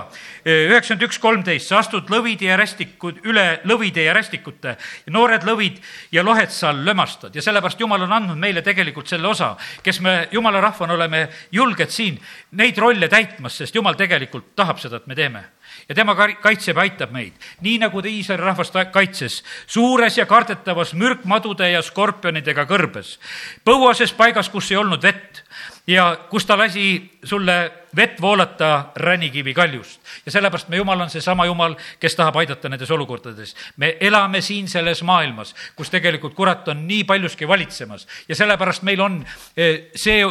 [0.47, 4.77] üheksakümmend üks, kolmteist, sa astud lõvide ja rästikud, üle lõvide ja rästikute,
[5.11, 5.81] noored lõvid
[6.15, 7.35] ja lohed sa lömastad.
[7.35, 11.91] Ja sellepärast Jumal on andnud meile tegelikult selle osa, kes me jumala rahvana oleme julged
[11.91, 12.21] siin
[12.57, 15.45] neid rolle täitmas, sest Jumal tegelikult tahab seda, et me teeme
[15.89, 20.95] ja tema kaitseb ja aitab meid, nii nagu ta Iisraeli rahvast kaitses suures ja kardetavas
[20.95, 23.17] mürkmadude ja skorpionidega kõrbes,
[23.65, 25.43] põuases paigas, kus ei olnud vett
[25.87, 30.01] ja kus ta lasi sulle vett voolata ränikivi kaljust.
[30.27, 33.57] ja sellepärast me Jumal on seesama Jumal, kes tahab aidata nendes olukordades.
[33.77, 39.01] me elame siin selles maailmas, kus tegelikult kurat on nii paljuski valitsemas ja sellepärast meil
[39.01, 40.25] on eh, see,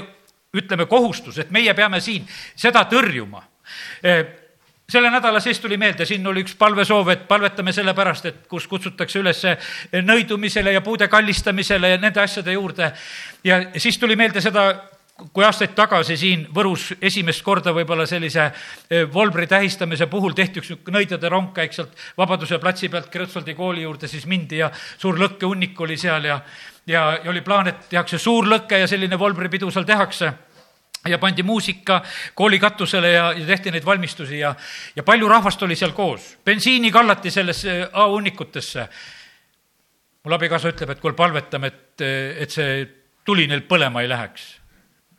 [0.53, 3.43] ütleme, kohustus, et meie peame siin seda tõrjuma
[4.03, 4.44] eh,
[4.89, 9.19] selle nädala sees tuli meelde, siin oli üks palvesoov, et palvetame sellepärast, et kus kutsutakse
[9.19, 9.41] üles
[10.05, 12.91] nõidumisele ja puude kallistamisele ja nende asjade juurde.
[13.43, 14.67] ja siis tuli meelde seda,
[15.33, 20.69] kui aastaid tagasi siin Võrus esimest korda võib-olla sellise eh, Volbri tähistamise puhul tehti üks
[20.69, 25.79] niisugune nõidade rongkäik sealt Vabaduse platsi pealt Kreutzwaldi kooli juurde, siis mindi ja suur lõkkehunnik
[25.81, 26.41] oli seal ja,
[26.85, 30.33] ja, ja oli plaan, et tehakse suur lõke ja selline Volbri pidu seal tehakse
[31.09, 32.01] ja pandi muusika
[32.33, 34.55] kooli katusele ja, ja tehti neid valmistusi ja,
[34.95, 36.37] ja palju rahvast oli seal koos.
[36.45, 38.87] bensiini kallati sellesse A-hunnikutesse.
[40.23, 42.01] mul abikaasa ütleb, et kuule, palvetame, et,
[42.41, 42.85] et see
[43.25, 44.55] tuli neil põlema ei läheks.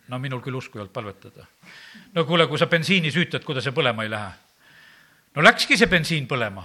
[0.08, 1.46] no minul küll usku ei olnud palvetada.
[2.14, 4.32] no kuule, kui sa bensiini süütad, kuidas see põlema ei lähe?
[5.34, 6.64] no läkski see bensiin põlema,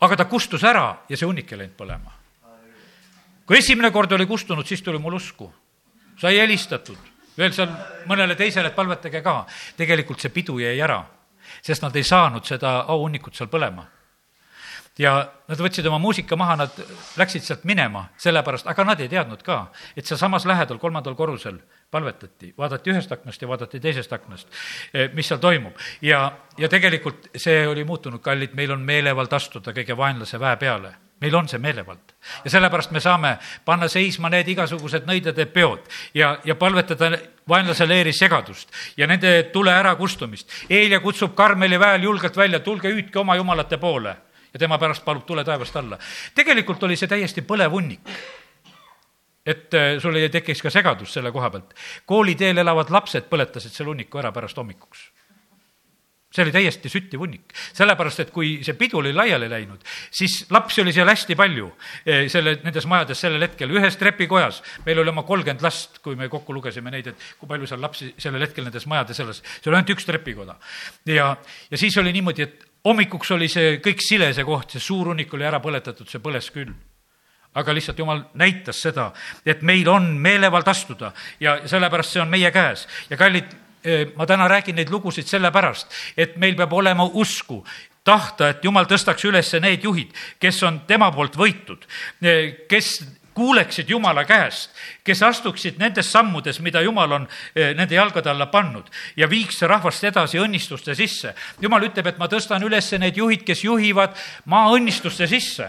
[0.00, 2.16] aga ta kustus ära ja see hunnik ei läinud põlema.
[3.46, 5.52] kui esimene kord oli kustunud, siis tuli mul usku.
[6.16, 7.72] sai helistatud veel seal
[8.08, 9.44] mõnele teisele, et palvetage ka.
[9.76, 11.02] tegelikult see pidu jäi ära,
[11.62, 13.86] sest nad ei saanud seda auhunnikut seal põlema.
[14.98, 15.12] ja
[15.48, 16.78] nad võtsid oma muusika maha, nad
[17.20, 21.58] läksid sealt minema, sellepärast, aga nad ei teadnud ka, et sealsamas lähedal kolmandal korrusel
[21.90, 24.48] palvetati, vaadati ühest aknast ja vaadati teisest aknast,
[24.94, 25.76] eh, mis seal toimub.
[26.00, 30.94] ja, ja tegelikult see oli muutunud, kallid, meil on meelevald astuda kõige vaenlase väe peale
[31.20, 36.36] meil on see meelevald ja sellepärast me saame panna seisma need igasugused nõidade peod ja,
[36.44, 37.12] ja palvetada
[37.48, 40.50] vaenlase leeris segadust ja nende tule ärakustumist.
[40.70, 44.16] Eelia kutsub Karmeli väel julgelt välja, tulge hüüdke oma jumalate poole
[44.52, 45.98] ja tema pärast palub tule taevast alla.
[46.34, 48.00] tegelikult oli see täiesti põlev hunnik.
[49.46, 51.74] et äh, sul ei tekiks ka segadust selle koha pealt.
[52.06, 55.10] kooliteel elavad lapsed põletasid selle hunniku ära pärast hommikuks
[56.36, 60.82] see oli täiesti süttiv hunnik, sellepärast et kui see pidu oli laiali läinud, siis lapsi
[60.84, 61.70] oli seal hästi palju
[62.04, 64.62] eh, selle, nendes majades sellel hetkel, ühes trepikojas.
[64.86, 68.12] meil oli oma kolmkümmend last, kui me kokku lugesime neid, et kui palju seal lapsi
[68.20, 69.42] sellel hetkel nendes majades elas.
[69.60, 70.58] see oli ainult üks trepikoda.
[71.08, 71.32] ja,
[71.70, 75.32] ja siis oli niimoodi, et hommikuks oli see kõik sile, see koht, see suur hunnik
[75.34, 76.74] oli ära põletatud, see põles küll
[77.56, 79.10] aga lihtsalt jumal näitas seda,
[79.46, 83.54] et meil on meelevald astuda ja sellepärast see on meie käes ja kallid
[84.16, 87.62] ma täna räägin neid lugusid sellepärast, et meil peab olema usku,
[88.06, 91.86] tahta, et jumal tõstaks üles need juhid, kes on tema poolt võitud,
[92.70, 92.98] kes
[93.36, 94.70] kuuleksid Jumala käest,
[95.04, 100.40] kes astuksid nendes sammudes, mida Jumal on nende jalgade alla pannud ja viiks rahvast edasi
[100.40, 101.34] õnnistuste sisse.
[101.60, 104.16] Jumal ütleb, et ma tõstan üles need juhid, kes juhivad
[104.48, 105.68] maa õnnistuste sisse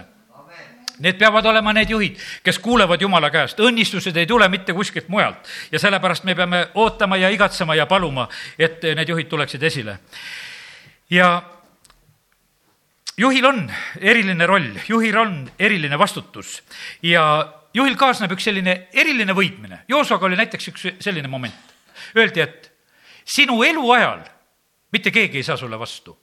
[0.98, 5.46] Need peavad olema need juhid, kes kuulevad Jumala käest, õnnistused ei tule mitte kuskilt mujalt
[5.72, 9.98] ja sellepärast me peame ootama ja igatsema ja paluma, et need juhid tuleksid esile.
[11.10, 11.42] ja
[13.16, 16.62] juhil on eriline roll, juhil on eriline vastutus
[17.02, 17.24] ja
[17.74, 19.82] juhil kaasneb üks selline eriline võitmine.
[19.88, 21.76] Joosoga oli näiteks üks selline moment.
[22.16, 22.70] Öeldi, et
[23.24, 24.24] sinu eluajal
[24.92, 26.16] mitte keegi ei saa sulle vastu.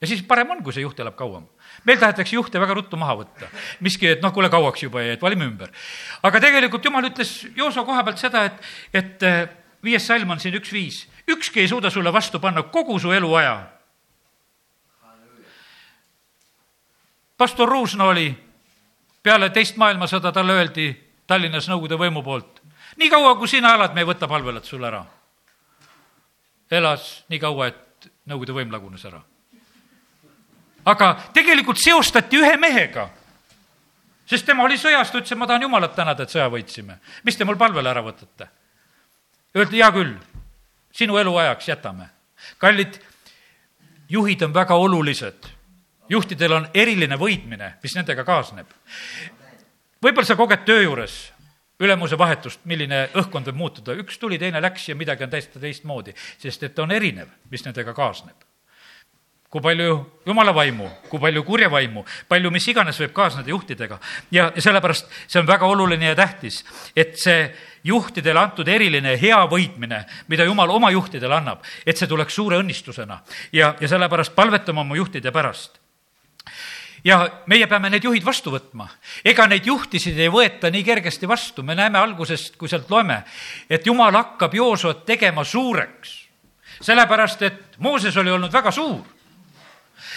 [0.00, 1.44] Ja siis parem on, kui see juht elab kauem
[1.84, 3.48] meil tahetakse juhte väga ruttu maha võtta.
[3.80, 5.70] miski, et noh, kuule, kauaks juba jäi, et valime ümber.
[6.22, 9.48] aga tegelikult jumal ütles Jooso koha pealt seda, et, et eh,
[9.84, 11.06] viies salm on siin üks viis.
[11.28, 13.66] ükski ei suuda sulle vastu panna kogu su eluaja.
[17.36, 18.34] pastor Ruusna oli,
[19.22, 20.92] peale teist maailmasõda talle öeldi
[21.26, 22.60] Tallinnas Nõukogude võimu poolt,
[22.96, 25.04] nii kaua, kui sina elad, me ei võta palvelat sul ära.
[26.70, 29.24] elas nii kaua, et Nõukogude võim lagunes ära
[30.84, 33.08] aga tegelikult seostati ühe mehega.
[34.26, 36.98] sest tema oli sõjas, ta ütles, et ma tahan Jumalat tänada, et sõja võitsime.
[37.24, 38.48] mis te mul palvele ära võtate?
[39.56, 40.14] Öeldi, hea küll,
[40.92, 42.08] sinu eluajaks jätame.
[42.58, 43.00] kallid,
[44.08, 45.50] juhid on väga olulised.
[46.08, 48.66] juhtidel on eriline võidmine, mis nendega kaasneb.
[50.02, 51.32] võib-olla sa koged töö juures
[51.80, 56.12] ülemuse vahetust, milline õhkkond võib muutuda, üks tuli, teine läks ja midagi on täiesti teistmoodi,
[56.38, 58.49] sest et on erinev, mis nendega kaasneb
[59.50, 59.94] kui palju
[60.26, 63.98] jumala vaimu, kui palju kurja vaimu, palju mis iganes võib kaasneda juhtidega.
[64.30, 66.62] ja, sellepärast see on väga oluline ja tähtis,
[66.94, 67.50] et see
[67.84, 73.20] juhtidele antud eriline hea võitmine, mida jumal oma juhtidele annab, et see tuleks suure õnnistusena
[73.52, 75.80] ja, ja sellepärast palvetame oma juhtide pärast
[77.04, 78.86] ja meie peame need juhid vastu võtma.
[79.24, 83.24] ega neid juhtisid ei võeta nii kergesti vastu, me näeme algusest, kui sealt loeme,
[83.66, 86.28] et jumal hakkab Joosot tegema suureks.
[86.80, 89.18] sellepärast, et Mooses oli olnud väga suur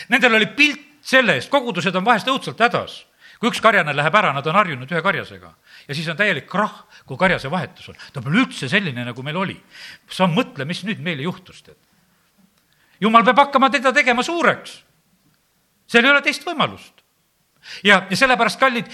[0.09, 3.03] Nendel oli pilt selle eest, kogudused on vahest õudselt hädas.
[3.39, 5.49] kui üks karjane läheb ära, nad on harjunud ühe karjasega
[5.87, 7.95] ja siis on täielik krahh, kui karjase vahetus on.
[8.13, 9.57] ta pole üldse selline, nagu meil oli.
[10.09, 11.77] sa mõtle, mis nüüd meile juhtus, tead.
[13.01, 14.83] jumal peab hakkama teda tegema suureks.
[15.87, 17.03] seal ei ole teist võimalust.
[17.83, 18.87] ja, ja sellepärast, kallid,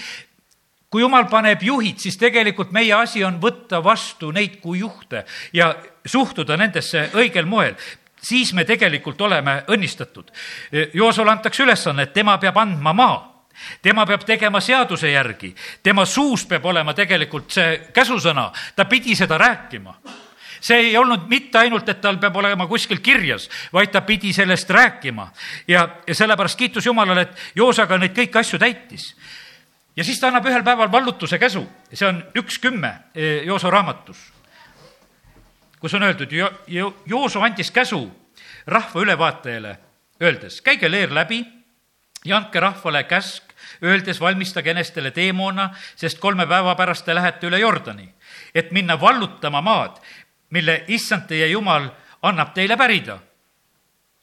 [0.90, 5.76] kui jumal paneb juhid, siis tegelikult meie asi on võtta vastu neid kui juhte ja
[6.04, 7.76] suhtuda nendesse õigel moel
[8.22, 10.30] siis me tegelikult oleme õnnistatud.
[10.94, 13.18] Joosole antakse ülesanne, et tema peab andma maa
[13.82, 15.50] tema peab tegema seaduse järgi,
[15.82, 19.94] tema suus peab olema tegelikult see käsusõna, ta pidi seda rääkima
[20.60, 24.70] see ei olnud mitte ainult, et tal peab olema kuskil kirjas, vaid ta pidi sellest
[24.70, 25.30] rääkima.
[25.68, 29.14] ja, ja sellepärast kiitus Jumalale, et Joosaga neid kõiki asju täitis.
[29.96, 34.39] ja siis ta annab ühel päeval vallutuse käsu, see on üks kümme eh, Jooso raamatus
[35.80, 38.04] kus on öeldud jo,, jo, Jooso andis käsu
[38.66, 39.78] rahva ülevaatajale,
[40.22, 41.40] öeldes, käige leer läbi
[42.24, 47.58] ja andke rahvale käsk, öeldes, valmistage enestele teemoona, sest kolme päeva pärast te lähete üle
[47.58, 48.08] Jordani,
[48.54, 49.98] et minna vallutama maad,
[50.50, 51.88] mille issand teie jumal
[52.22, 53.18] annab teile pärida.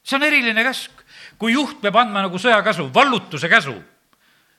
[0.02, 0.92] see on eriline käsk,
[1.38, 3.74] kui juht peab andma nagu sõjakäsu, vallutuse käsu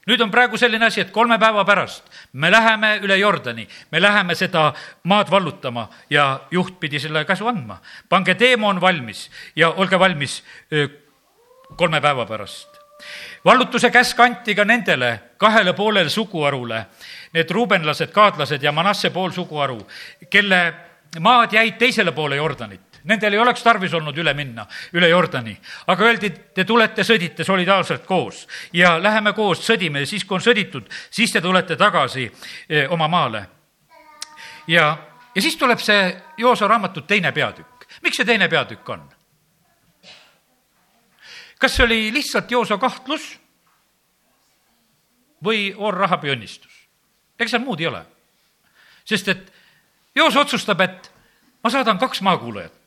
[0.10, 4.36] nüüd on praegu selline asi, et kolme päeva pärast me läheme üle Jordani, me läheme
[4.36, 4.72] seda
[5.04, 7.80] maad vallutama ja juht pidi selle käsu andma.
[8.10, 10.44] pange teemon valmis ja olge valmis
[11.76, 12.70] kolme päeva pärast.
[13.46, 16.86] vallutuse käsk anti ka nendele kahele poolele suguharule,
[17.34, 19.88] need ruubenlased, kaadlased ja Manasse pool suguharu,
[20.30, 20.74] kelle
[21.20, 25.58] maad jäid teisele poole Jordanit Nendel ei oleks tarvis olnud üle minna, üle Jordani.
[25.88, 30.44] aga öeldi, te tulete, sõdite solidaarselt koos ja läheme koos, sõdime ja siis, kui on
[30.44, 32.32] sõditud, siis te tulete tagasi
[32.70, 33.46] eh, oma maale.
[34.68, 34.98] ja,
[35.36, 37.86] ja siis tuleb see Joosa raamatu teine peatükk.
[38.02, 39.10] miks see teine peatükk on?
[41.60, 43.38] kas see oli lihtsalt Joosa kahtlus
[45.44, 46.74] või Orrahabi õnnistus?
[47.40, 48.04] ega seal muud ei ole.
[49.06, 49.54] sest et
[50.16, 51.12] Joos otsustab, et
[51.64, 52.79] ma saadan kaks maakuulajat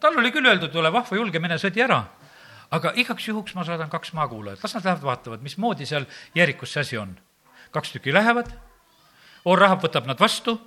[0.00, 2.04] tal oli küll öeldud, ole vahva, julge, mine sõdi ära.
[2.70, 6.80] aga igaks juhuks ma saadan kaks maakuulajat, las nad lähevad vaatavad, mismoodi seal Jeerikus see
[6.80, 7.18] asi on.
[7.70, 8.52] kaks tükki lähevad,
[9.44, 10.58] Oor-Rahab võtab nad vastu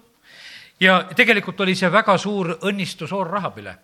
[0.80, 3.76] ja tegelikult oli see väga suur õnnistus Oor-Rahabile.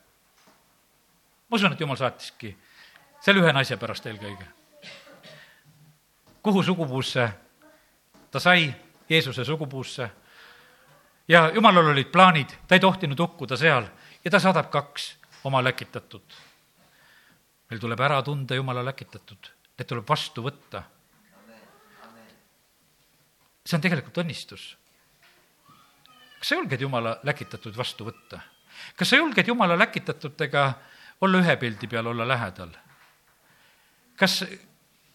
[1.50, 2.58] ma usun, et jumal saatiski
[3.22, 4.48] selle ühe naise pärast eelkõige.
[6.42, 7.30] kuhu sugupuusse
[8.32, 8.74] ta sai,
[9.10, 10.10] Jeesuse sugupuusse
[11.28, 13.86] ja jumalal olid plaanid, ta ei tohtinud hukkuda seal
[14.24, 16.34] ja ta saadab kaks oma läkitatud.
[17.70, 20.84] meil tuleb ära tunda Jumala läkitatud, need tuleb vastu võtta.
[23.66, 24.76] see on tegelikult õnnistus.
[26.40, 28.42] kas sa julged Jumala läkitatud vastu võtta?
[28.96, 30.74] kas sa julged Jumala läkitatutega
[31.22, 32.70] olla ühe pildi peal, olla lähedal?
[34.18, 34.44] kas,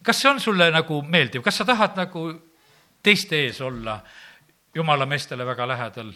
[0.02, 2.26] kas see on sulle nagu meeldiv, kas sa tahad nagu
[3.02, 4.00] teiste ees olla
[4.74, 6.12] Jumala meestele väga lähedal?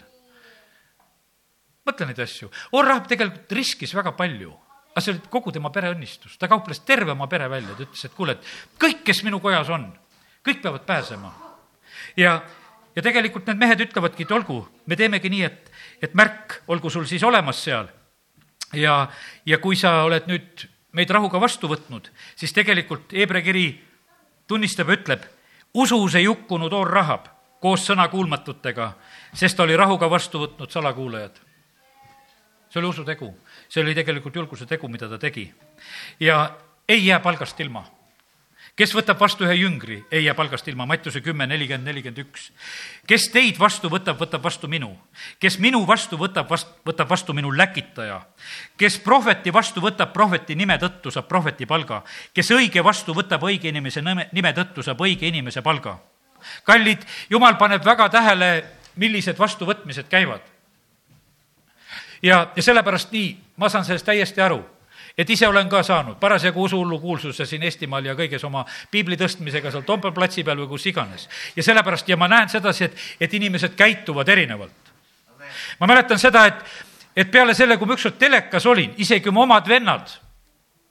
[1.86, 2.50] Mõtle neid asju.
[2.76, 4.52] Orrahab tegelikult riskis väga palju,
[4.92, 6.38] aga see oli kogu tema pere õnnistus.
[6.38, 9.70] ta kauples terve oma pere välja, ta ütles, et kuule, et kõik, kes minu kojas
[9.70, 9.90] on,
[10.46, 11.32] kõik peavad pääsema.
[12.16, 12.40] ja,
[12.96, 15.70] ja tegelikult need mehed ütlevadki, et olgu, me teemegi nii, et,
[16.02, 17.88] et märk olgu sul siis olemas seal.
[18.72, 19.06] ja,
[19.46, 23.68] ja kui sa oled nüüd meid rahuga vastu võtnud, siis tegelikult Hebra kiri
[24.48, 25.24] tunnistab ja ütleb,
[25.74, 27.28] usus ei hukkunud Orrahab
[27.60, 28.94] koos sõnakuulmatutega,
[29.34, 31.45] sest ta oli rahuga vastu võtnud salakuulajad
[32.76, 33.34] see oli usutegu,
[33.68, 35.52] see oli tegelikult julguse tegu, mida ta tegi.
[36.20, 36.56] ja
[36.88, 37.84] ei jää palgast ilma.
[38.76, 42.50] kes võtab vastu ühe jüngri, ei jää palgast ilma, Mattiuse kümme, nelikümmend, nelikümmend üks.
[43.06, 44.92] kes teid vastu võtab, võtab vastu minu.
[45.40, 48.20] kes minu vastu võtab, vast-, võtab vastu minu läkitaja.
[48.76, 52.02] kes prohveti vastu võtab prohveti nime tõttu, saab prohveti palga.
[52.34, 55.96] kes õige vastu võtab õige inimese nime, nime tõttu, saab õige inimese palga.
[56.64, 58.64] kallid, jumal paneb väga tähele,
[58.96, 60.55] millised vastuvõtmised käivad
[62.22, 64.64] ja, ja sellepärast nii, ma saan sellest täiesti aru
[65.18, 69.70] et ise olen ka saanud parasjagu usuhullu kuulsuse siin Eestimaal ja kõiges oma piibli tõstmisega
[69.72, 71.28] seal Toompea platsi peal või kus iganes.
[71.56, 74.92] ja sellepärast ja ma näen sedasi, et, et inimesed käituvad erinevalt.
[75.80, 76.64] ma mäletan seda, et,
[77.16, 80.12] et peale selle, kui ma ükskord telekas olin, isegi mu omad vennad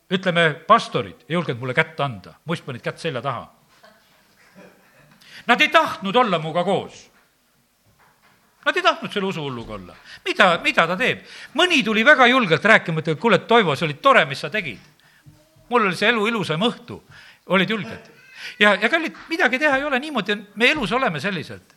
[0.09, 3.45] ütleme, pastorid ei julgenud mulle kätt anda, muist panid kätt selja taha.
[5.45, 7.11] Nad ei tahtnud olla minuga koos.
[8.65, 9.95] Nad ei tahtnud selle usuhulluga olla.
[10.25, 11.21] mida, mida ta teeb?
[11.53, 14.79] mõni tuli väga julgelt rääkima, et kuule, Toivo, see oli tore, mis sa tegid.
[15.69, 17.01] mul oli see elu ilusam õhtu,
[17.45, 18.11] olid julged.
[18.59, 21.75] ja, ja kallid, midagi teha ei ole, niimoodi me elus oleme selliselt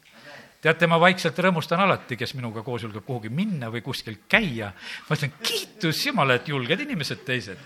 [0.62, 4.72] teate, ma vaikselt rõõmustan alati, kes minuga koos julgeb kuhugi minna või kuskil käia.
[5.08, 7.58] ma ütlen, kiitus Jumala, et julged inimesed teised.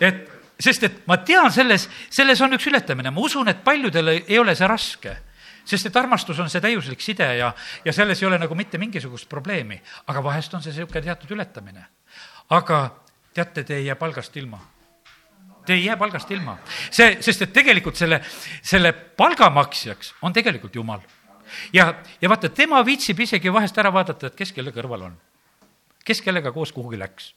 [0.00, 0.28] et,
[0.60, 4.54] sest et ma tean selles, selles on üks ületamine, ma usun, et paljudele ei ole
[4.54, 5.16] see raske
[5.64, 7.52] sest et armastus on see täiuslik side ja,
[7.84, 11.86] ja selles ei ole nagu mitte mingisugust probleemi, aga vahest on see niisugune teatud ületamine.
[12.50, 12.84] aga
[13.34, 14.60] teate, te ei jää palgast ilma
[15.66, 16.58] Te ei jää palgast ilma.
[16.90, 18.20] see, sest et tegelikult selle,
[18.62, 21.00] selle palgamaksjaks on tegelikult Jumal
[21.72, 25.14] ja, ja vaata, tema viitsib isegi vahest ära vaadata, et kes kelle kõrval on.
[26.04, 27.34] kes kellega koos kuhugi läks.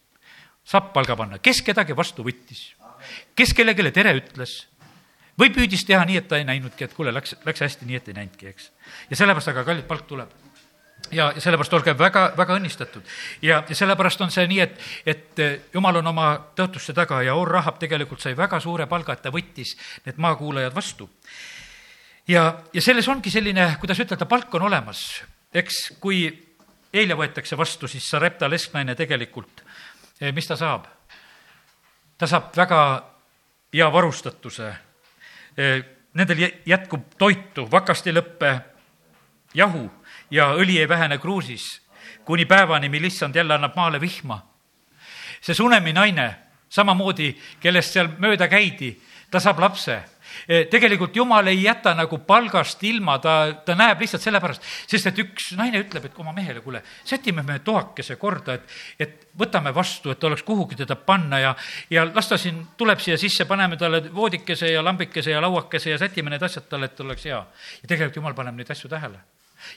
[0.66, 2.74] saab palga panna, kes kedagi vastu võttis,
[3.36, 4.66] kes kellelegi tere ütles
[5.40, 8.12] või püüdis teha nii, et ta ei näinudki, et kuule, läks, läks hästi, nii et
[8.12, 8.72] ei näinudki, eks.
[9.10, 10.32] ja sellepärast aga kallid palk tuleb
[11.12, 13.04] ja, ja sellepärast olge väga, väga õnnistatud.
[13.42, 17.36] ja, ja sellepärast on see nii, et, et eh, jumal on oma tõotuste taga ja
[17.36, 19.76] Or Rahab tegelikult sai väga suure palga, et ta võttis
[20.06, 21.10] need maakuulajad vastu
[22.28, 25.24] ja, ja selles ongi selline, kuidas ütelda, palk on olemas.
[25.54, 26.26] eks kui
[26.94, 29.64] eile võetakse vastu, siis Sarepta lesknaine tegelikult,
[30.20, 30.88] eh, mis ta saab?
[32.18, 32.82] ta saab väga
[33.74, 34.74] hea varustatuse.
[35.58, 35.84] Eh,
[36.14, 38.50] nendel jätkub toitu, vakast ei lõppe,
[39.54, 39.86] jahu
[40.32, 41.82] ja õli ei vähene kruusis,
[42.26, 44.42] kuni päevani, mil issand jälle annab maale vihma.
[45.42, 46.36] see Sunemi naine,
[46.70, 48.96] samamoodi, kellest seal mööda käidi,
[49.32, 50.04] ta saab lapse
[50.72, 55.52] tegelikult jumal ei jäta nagu palgast ilma, ta, ta näeb lihtsalt sellepärast, sest et üks
[55.58, 60.24] naine ütleb, et oma mehele, kuule, sätime me toakese korda, et, et võtame vastu, et
[60.24, 61.54] oleks kuhugi teda panna ja,
[61.90, 66.02] ja las ta siin tuleb siia sisse, paneme talle voodikese ja lambikese ja lauakese ja
[66.02, 67.40] sätime need asjad talle, et oleks hea.
[67.82, 69.20] ja tegelikult jumal paneb neid asju tähele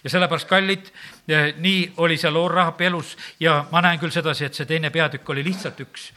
[0.05, 0.91] ja sellepärast, kallid,
[1.29, 5.31] eh, nii oli seal Orrahapi elus ja ma näen küll sedasi, et see teine peatükk
[5.31, 6.11] oli lihtsalt üks,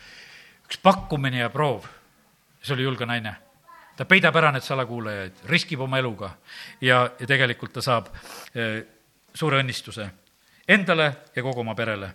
[0.65, 1.87] üks pakkumine ja proov.
[2.61, 3.35] see oli julge naine
[4.01, 6.31] ta peidab ära need salakuulajaid, riskib oma eluga
[6.81, 8.07] ja, ja tegelikult ta saab
[8.57, 8.65] e,
[9.37, 10.07] suure õnnistuse
[10.73, 12.09] endale ja kogu oma perele.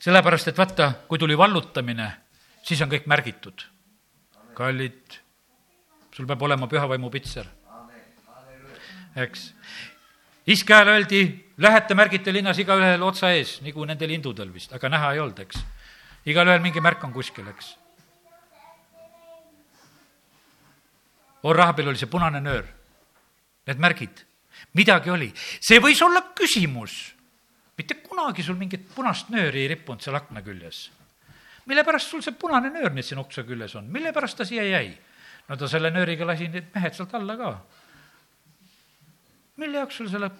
[0.00, 2.08] sellepärast, et vaata, kui tuli vallutamine,
[2.64, 3.66] siis on kõik märgitud.
[4.56, 5.20] kallid,
[6.16, 7.46] sul peab olema pühavaimu pitser.
[9.16, 9.52] eks.
[10.46, 11.24] iske ajal öeldi,
[11.58, 15.66] lähete, märgite linnas igaühel otsa ees, nagu nendel hindudel vist, aga näha ei olnud, eks.
[16.24, 17.76] igalühel mingi märk on kuskil, eks
[21.42, 22.64] Orrahabil oli see punane nöör,
[23.66, 24.22] need märgid,
[24.78, 25.28] midagi oli.
[25.60, 27.14] see võis olla küsimus.
[27.76, 30.90] mitte kunagi sul mingit punast nööri ei rippunud seal akna küljes.
[31.66, 34.64] mille pärast sul see punane nöör nüüd siin ukse küljes on, mille pärast ta siia
[34.64, 34.96] jäi?
[35.48, 37.52] no ta selle nööriga lasi need mehed sealt alla ka.
[39.56, 40.30] mille jaoks sul selle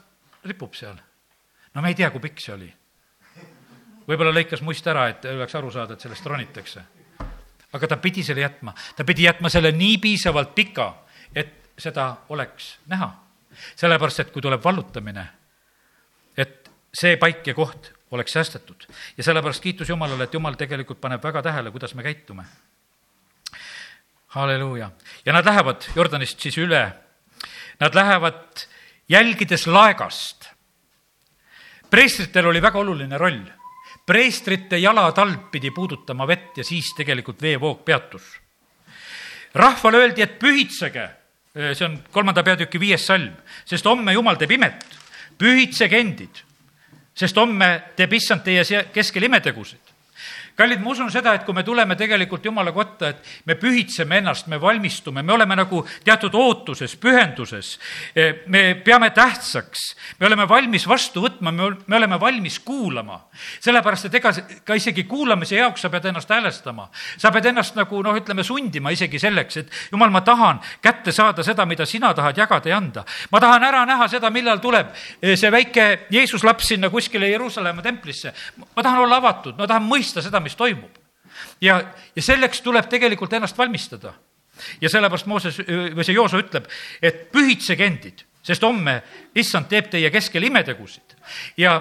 [0.45, 0.97] ripub seal?
[1.75, 2.73] no me ei tea, kui pikk see oli.
[4.09, 6.96] võib-olla lõikas must ära, et oleks aru saada, et sellest ronitakse
[7.77, 10.89] aga ta pidi selle jätma, ta pidi jätma selle nii piisavalt pika,
[11.35, 13.13] et seda oleks näha.
[13.77, 15.23] sellepärast, et kui tuleb vallutamine,
[16.37, 18.87] et see paik ja koht oleks säästetud.
[19.17, 22.45] ja sellepärast kiitus Jumalale, et Jumal tegelikult paneb väga tähele, kuidas me käitume.
[24.29, 24.91] halleluuja.
[25.25, 26.93] ja nad lähevad Jordanist siis üle.
[27.81, 28.67] Nad lähevad
[29.09, 30.51] jälgides laegast.
[31.91, 33.45] preestritel oli väga oluline roll
[34.07, 38.23] preestrite jalatalp pidi puudutama vett ja siis tegelikult veevoog peatus.
[39.55, 41.09] rahvale öeldi, et pühitsege,
[41.73, 43.33] see on kolmanda peatüki viies salm,
[43.65, 44.85] sest homme Jumal teeb imet,
[45.39, 46.43] pühitsege endid,
[47.17, 49.86] sest homme teeb issand teie keskel imetegusid
[50.57, 54.49] kallid, ma usun seda, et kui me tuleme tegelikult Jumala kotta, et me pühitseme ennast,
[54.49, 57.75] me valmistume, me oleme nagu teatud ootuses, pühenduses,
[58.17, 59.85] e, me peame tähtsaks,
[60.21, 63.21] me oleme valmis vastu võtma, me, me oleme valmis kuulama.
[63.61, 64.33] sellepärast, et ega
[64.65, 66.89] ka isegi kuulamise jaoks sa pead ennast häälestama.
[67.17, 71.45] sa pead ennast nagu noh, ütleme sundima isegi selleks, et jumal, ma tahan kätte saada
[71.45, 73.05] seda, mida sina tahad jagada ja anda.
[73.31, 74.89] ma tahan ära näha seda, millal tuleb
[75.21, 78.33] e, see väike Jeesus laps sinna kuskile Jeruusalemma templisse.
[78.77, 81.03] ma tahan olla avatud, ma tahan mõista seda, mis toimub.
[81.61, 81.81] ja,
[82.17, 84.15] ja selleks tuleb tegelikult ennast valmistada.
[84.81, 86.69] ja sellepärast Mooses või see Jooso ütleb,
[87.03, 89.03] et pühitsege endid, sest homme
[89.35, 91.17] issand teeb teie keskel imetegusid.
[91.61, 91.81] ja,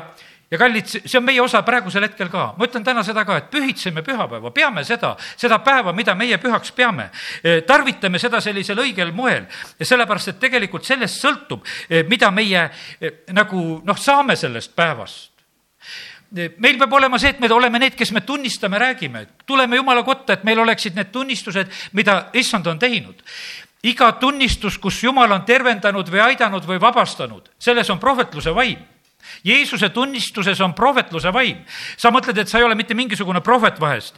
[0.51, 2.45] ja kallid, see on meie osa praegusel hetkel ka.
[2.57, 6.71] ma ütlen täna seda ka, et pühitseme pühapäeva, peame seda, seda päeva, mida meie pühaks
[6.75, 7.09] peame.
[7.43, 9.45] E, tarvitame seda sellisel õigel moel
[9.79, 12.67] ja sellepärast, et tegelikult sellest sõltub, e, mida meie
[12.99, 15.31] e, nagu noh, saame sellest päevast
[16.31, 20.33] meil peab olema see, et me oleme need, kes me tunnistame, räägime, tuleme Jumala kotta,
[20.33, 23.21] et meil oleksid need tunnistused, mida issand on teinud.
[23.85, 28.79] iga tunnistus, kus Jumal on tervendanud või aidanud või vabastanud, selles on prohvetluse vaim
[29.43, 31.57] Jeesuse tunnistuses on prohvetluse vaim.
[31.97, 34.15] sa mõtled, et sa ei ole mitte mingisugune prohvet vahest.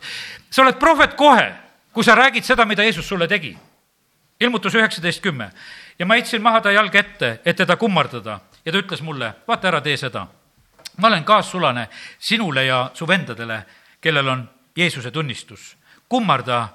[0.49, 1.53] sa oled prohvet kohe,
[1.93, 3.57] kui sa räägid seda, mida Jeesus sulle tegi.
[4.39, 5.51] ilmutus üheksateist kümme
[5.99, 9.67] ja ma heitsin maha ta jalga ette, et teda kummardada ja ta ütles mulle, vaata
[9.67, 10.27] ära, tee seda.
[10.97, 11.87] Ma olen kaassulane
[12.19, 13.65] sinule ja su vendadele,
[14.01, 15.77] kellel on Jeesuse tunnistus.
[16.09, 16.67] kummarda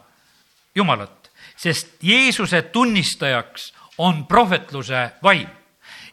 [0.74, 5.48] Jumalat, sest Jeesuse tunnistajaks on prohvetluse vaim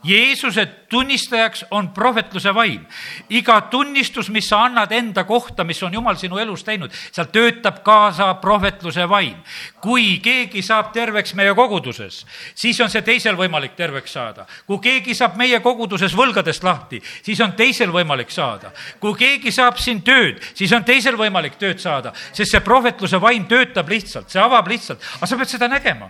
[0.04, 2.86] Jeesuse tunnistajaks on prohvetluse vaim.
[3.30, 7.82] iga tunnistus, mis sa annad enda kohta, mis on Jumal sinu elus teinud, seal töötab
[7.84, 9.36] kaasa prohvetluse vaim.
[9.82, 12.26] kui keegi saab terveks meie koguduses,
[12.56, 14.46] siis on see teisel võimalik terveks saada.
[14.66, 18.72] kui keegi saab meie koguduses võlgadest lahti, siis on teisel võimalik saada.
[19.00, 23.46] kui keegi saab siin tööd, siis on teisel võimalik tööd saada, sest see prohvetluse vaim
[23.52, 26.08] töötab lihtsalt, see avab lihtsalt, aga sa pead seda nägema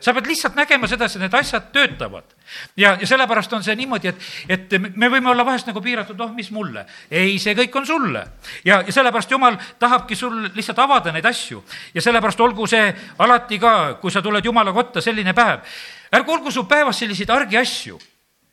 [0.00, 2.24] sa pead lihtsalt nägema sedasi, et need asjad töötavad.
[2.76, 6.32] ja, ja sellepärast on see niimoodi, et, et me võime olla vahest nagu piiratud, oh,
[6.34, 6.86] mis mulle.
[7.10, 8.24] ei, see kõik on sulle.
[8.64, 11.62] ja, ja sellepärast Jumal tahabki sul lihtsalt avada neid asju.
[11.94, 15.64] ja sellepärast olgu see alati ka, kui sa tuled Jumala kotta, selline päev.
[16.12, 17.98] ärgu olgu su päevas selliseid argiasju.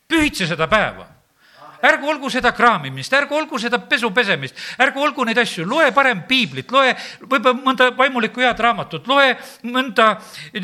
[0.08, 1.15] pühitse seda päeva
[1.86, 6.24] ärgu olgu seda kraamimist, ärgu olgu seda pesu pesemist, ärgu olgu neid asju, loe parem
[6.28, 9.34] piiblit, loe võib-olla mõnda vaimulikku head raamatut, loe
[9.70, 10.16] mõnda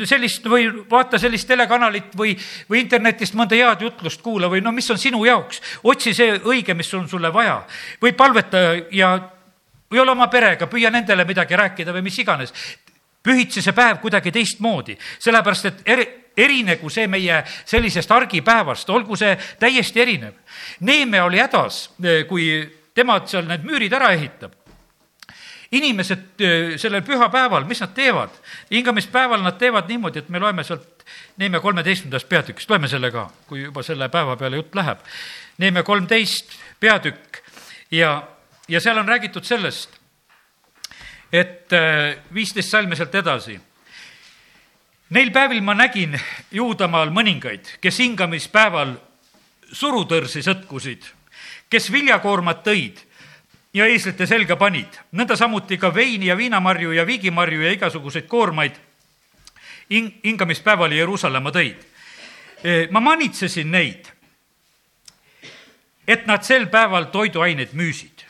[0.09, 2.35] sellist või vaata sellist telekanalit või,
[2.69, 5.61] või internetist mõnda head jutlust kuula või no mis on sinu jaoks.
[5.83, 7.61] otsi see õige, mis on sulle vaja.
[8.01, 8.57] Või palveta
[8.91, 9.15] ja
[9.91, 12.53] või ole oma perega, püüa nendele midagi rääkida või mis iganes.
[13.21, 16.05] Pühitse see päev kuidagi teistmoodi, sellepärast et eri,
[16.37, 20.33] erinegu see meie sellisest argipäevast, olgu see täiesti erinev.
[20.79, 21.89] Neeme oli hädas,
[22.29, 22.47] kui
[22.95, 24.57] tema seal need müürid ära ehitab
[25.71, 26.41] inimesed
[26.77, 28.29] sellel pühapäeval, mis nad teevad?
[28.71, 31.05] hingamispäeval nad teevad niimoodi, et me loeme sealt
[31.37, 34.99] Neeme kolmeteistkümnendast peatükist, loeme selle ka, kui juba selle päeva peale jutt läheb.
[35.57, 37.39] Neeme kolmteist peatükk
[37.91, 38.11] ja,
[38.67, 39.95] ja seal on räägitud sellest,
[41.31, 41.73] et
[42.33, 43.57] viisteist salmi sealt edasi
[45.11, 46.15] Neil päevil ma nägin
[46.55, 48.93] Juudamaal mõningaid, kes hingamispäeval
[49.75, 51.03] surutõrsi sõtkusid,
[51.67, 53.01] kes viljakoormat tõid
[53.75, 58.79] ja eeslite selga panid, nõnda samuti ka veini ja viinamarju ja viigimarju ja igasuguseid koormaid
[59.91, 61.83] hing-, hingamispäeval Jeruusalemma tõid.
[62.91, 64.07] ma manitsesin neid,
[66.07, 68.20] et nad sel päeval toiduaineid müüsid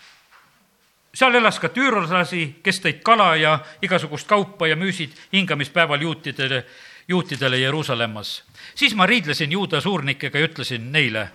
[1.14, 6.66] seal elas ka tüürlasi, kes tõid kala ja igasugust kaupa ja müüsid hingamispäeval juutidele,
[7.07, 8.43] juutidele Jeruusalemmas.
[8.76, 11.30] siis ma riidlesin juuda suurnikega ja ütlesin neile,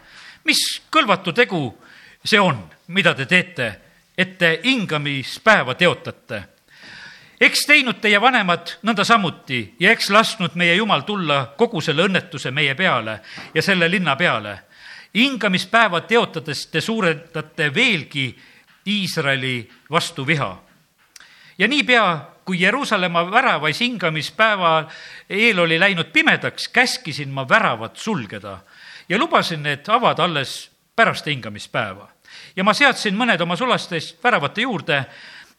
[0.45, 1.79] mis kõlvatu tegu
[2.27, 2.59] see on,
[2.89, 3.81] mida te teete,
[4.18, 6.43] et te hingamispäeva teotate.
[7.41, 12.51] eks teinud teie vanemad nõnda samuti ja eks lasknud meie Jumal tulla kogu selle õnnetuse
[12.51, 13.20] meie peale
[13.55, 14.59] ja selle linna peale.
[15.14, 18.37] hingamispäeva teotades te suurendate veelgi
[18.87, 20.62] Iisraeli vastu viha.
[21.59, 24.89] ja niipea, kui Jeruusalemma väravais hingamispäeva
[25.30, 28.59] eel oli läinud pimedaks, käskisin ma väravad sulgeda
[29.09, 32.09] ja lubasin need avada alles pärast hingamispäeva.
[32.57, 35.05] ja ma seadsin mõned oma sulastest väravate juurde,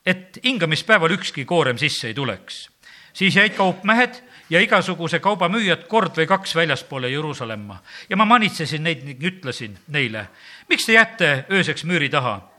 [0.06, 2.70] et hingamispäeval ükski koorem sisse ei tuleks.
[3.14, 8.84] siis jäid kaupmehed ja igasuguse kauba müüjad kord või kaks väljaspoole Jeruusalemma ja ma manitsesin
[8.84, 10.28] neid ning ütlesin neile,
[10.70, 12.57] miks te jääte ööseks müüri taha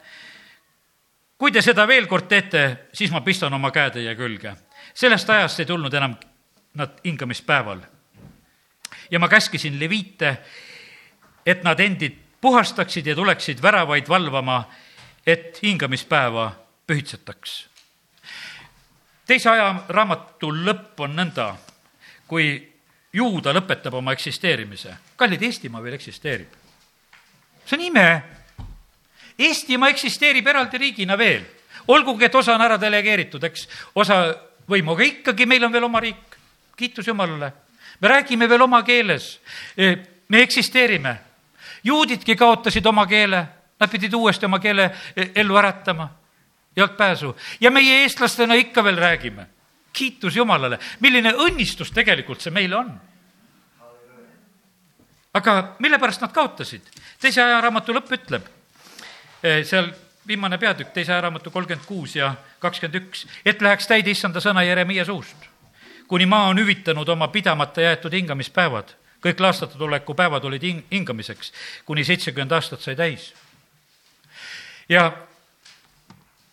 [1.39, 4.55] kui te seda veel kord teete, siis ma pistan oma käe teie külge.
[4.95, 6.17] sellest ajast ei tulnud enam
[6.75, 7.81] nad hingamispäeval.
[9.11, 10.39] ja ma käskisin leviite,
[11.47, 14.69] et nad endid puhastaksid ja tuleksid väravaid valvama,
[15.27, 16.53] et hingamispäeva
[16.87, 17.69] pühitsetaks.
[19.27, 21.55] teise aja raamatu lõpp on nõnda,
[22.27, 22.73] kui
[23.13, 24.97] juuda lõpetab oma eksisteerimise.
[25.17, 26.49] kallid, Eestimaa veel eksisteerib.
[27.65, 28.38] see on ime
[29.39, 31.45] Eestimaa eksisteerib eraldi riigina veel,
[31.89, 34.19] olgugi et osa on ära delegeeritud, eks, osa
[34.69, 36.39] võimu, aga ikkagi meil on veel oma riik,
[36.77, 37.53] kiitus Jumalale.
[38.01, 39.41] me räägime veel oma keeles,
[39.77, 39.97] e,
[40.29, 41.19] me eksisteerime.
[41.85, 43.47] juudidki kaotasid oma keele,
[43.81, 46.11] nad pidid uuesti oma keele e, ellu äratama,
[46.77, 47.37] ei olnud pääsu.
[47.61, 49.47] ja meie eestlastena ikka veel räägime.
[49.93, 53.01] kiitus Jumalale, milline õnnistus tegelikult see meile on
[55.35, 56.83] aga mille pärast nad kaotasid?
[57.21, 58.58] teise ajaraamatu lõpp ütleb
[59.43, 59.93] seal
[60.29, 65.05] viimane peatükk, teise ajaraamatu kolmkümmend kuus ja kakskümmend üks, et läheks täide issanda sõna Jeremiia
[65.05, 65.37] suust.
[66.09, 71.53] kuni maa on hüvitanud oma pidamata jäetud hingamispäevad, kõik laastatuleku päevad olid hing-, hingamiseks,
[71.85, 73.35] kuni seitsekümmend aastat sai täis.
[74.89, 75.13] ja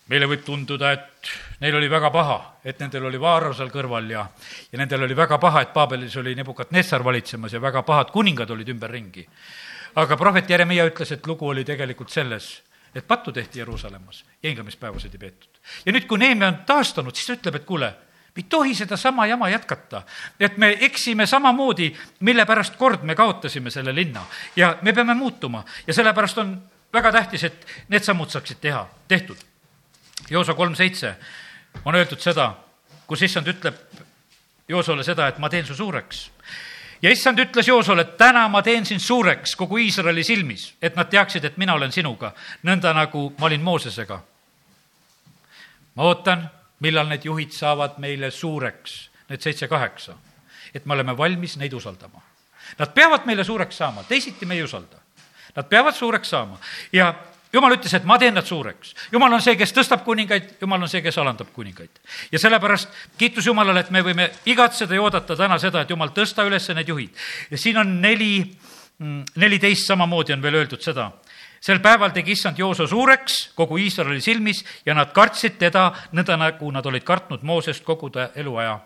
[0.08, 4.26] meile võib tunduda, et neil oli väga paha, et nendel oli Vaaro seal kõrval ja,
[4.72, 8.70] ja nendel oli väga paha, et Paabelis oli Nebukadnessar valitsemas ja väga pahad kuningad olid
[8.70, 9.28] ümberringi.
[9.96, 12.62] aga prohvet Jeremiah ütles, et lugu oli tegelikult selles,
[12.96, 15.50] et pattu tehti Jeruusalemmas ja hingamispäevasid ei peetud.
[15.86, 17.90] ja nüüd, kui Neemia on taastunud, siis ta ütleb, et kuule,
[18.36, 20.04] me ei tohi sedasama jama jätkata.
[20.40, 24.26] et me eksime samamoodi, mille pärast kord me kaotasime selle linna
[24.56, 26.62] ja me peame muutuma ja sellepärast on
[26.94, 29.38] väga tähtis, et need sammud saaksid teha, tehtud.
[30.30, 31.16] Joosa kolm seitse
[31.86, 32.54] on öeldud seda,
[33.08, 33.76] kus issand ütleb
[34.70, 36.32] Joosole seda, et ma teen su suureks.
[37.02, 41.10] Ja issand ütles Joosole, et täna ma teen sind suureks kogu Iisraeli silmis, et nad
[41.10, 42.34] teaksid, et mina olen sinuga,
[42.64, 44.22] nõnda nagu ma olin Moosesega.
[45.96, 50.16] ma ootan millal need juhid saavad meile suureks, need seitse-kaheksa,
[50.74, 52.22] et me oleme valmis neid usaldama.
[52.80, 55.00] Nad peavad meile suureks saama, teisiti me ei usalda.
[55.56, 56.58] Nad peavad suureks saama
[56.94, 57.14] ja
[57.56, 58.94] jumal ütles, et ma teen nad suureks.
[59.12, 62.02] jumal on see, kes tõstab kuningaid, jumal on see, kes alandab kuningaid.
[62.32, 66.46] ja sellepärast kiitus Jumalale, et me võime igatseda ja oodata täna seda, et Jumal, tõsta
[66.48, 67.28] üles need juhid.
[67.52, 68.40] ja siin on neli,
[69.00, 71.12] mm, neliteist samamoodi on veel öeldud seda
[71.66, 76.70] sel päeval tegi issand Jooso suureks kogu Iisraeli silmis ja nad kartsid teda nõnda, nagu
[76.72, 78.80] nad olid kartnud Moosest kogu ta eluaja.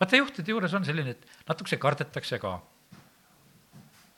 [0.00, 2.60] vaata, juhtide juures on selline, et natukese kardetakse ka.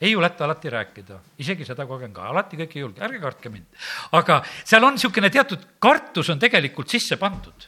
[0.01, 3.67] Ei juleta alati rääkida, isegi seda kogen ka, alati kõik ei julge, ärge kartke mind.
[4.15, 7.67] aga seal on niisugune teatud kartus on tegelikult sisse pandud.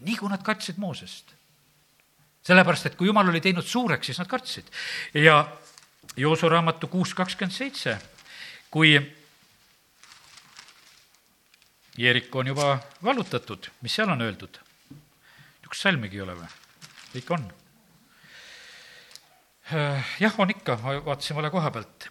[0.00, 1.34] nii kui nad kartsid Moosest.
[2.44, 4.70] sellepärast, et kui jumal oli teinud suureks, siis nad kartsid.
[5.14, 5.44] ja
[6.16, 7.98] Jooso raamatu kuus kakskümmend seitse
[8.74, 8.98] kui
[11.98, 14.58] Jeeriko on juba vallutatud, mis seal on öeldud?
[14.90, 16.48] niisugust salmigi ei ole või?
[17.12, 17.44] kõik on.
[20.20, 22.08] Jah, on ikka, ma vaatasin vale koha pealt.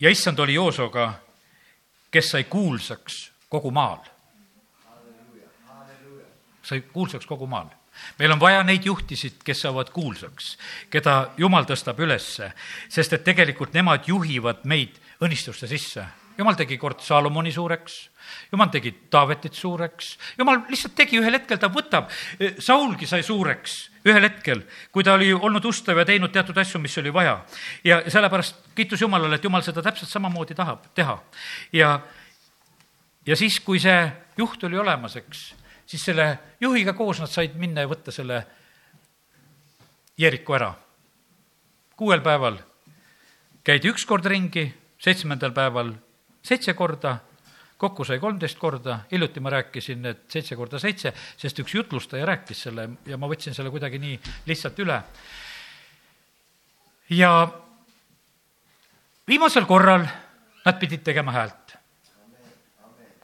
[0.00, 1.12] ja issand oli Joosoga,
[2.10, 3.98] kes sai kuulsaks kogu maal.
[6.62, 7.70] sai kuulsaks kogu maal
[8.18, 10.56] meil on vaja neid juhtisid, kes saavad kuulsaks,
[10.90, 12.50] keda Jumal tõstab ülesse,
[12.88, 16.04] sest et tegelikult nemad juhivad meid õnnistuste sisse.
[16.38, 17.94] Jumal tegi kord Saalomoni suureks,
[18.52, 22.10] Jumal tegi Taavetit suureks, Jumal lihtsalt tegi ühel hetkel, ta võtab,
[22.58, 23.76] Saulgi sai suureks
[24.06, 24.62] ühel hetkel,
[24.92, 27.38] kui ta oli olnud ustav ja teinud teatud asju, mis oli vaja.
[27.84, 31.18] ja sellepärast kiitus Jumalale, et Jumal seda täpselt samamoodi tahab teha.
[31.72, 32.00] ja,
[33.26, 35.54] ja siis, kui see juht oli olemas, eks
[35.86, 38.44] siis selle juhiga koos nad said minna ja võtta selle
[40.18, 40.74] Jeeriku ära.
[41.96, 42.58] kuuel päeval
[43.64, 44.68] käidi üks kord ringi,
[44.98, 45.94] seitsmendal päeval
[46.46, 47.16] seitse korda,
[47.76, 52.62] kokku sai kolmteist korda, hiljuti ma rääkisin, et seitse korda seitse, sest üks jutlustaja rääkis
[52.68, 55.02] selle ja ma võtsin selle kuidagi nii lihtsalt üle.
[57.10, 57.30] ja
[59.28, 60.06] viimasel korral
[60.64, 61.76] nad pidid tegema häält.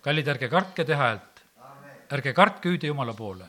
[0.03, 1.33] kallid, ärge kartke teha häält
[2.13, 3.47] ärge kartke hüüda Jumala poole.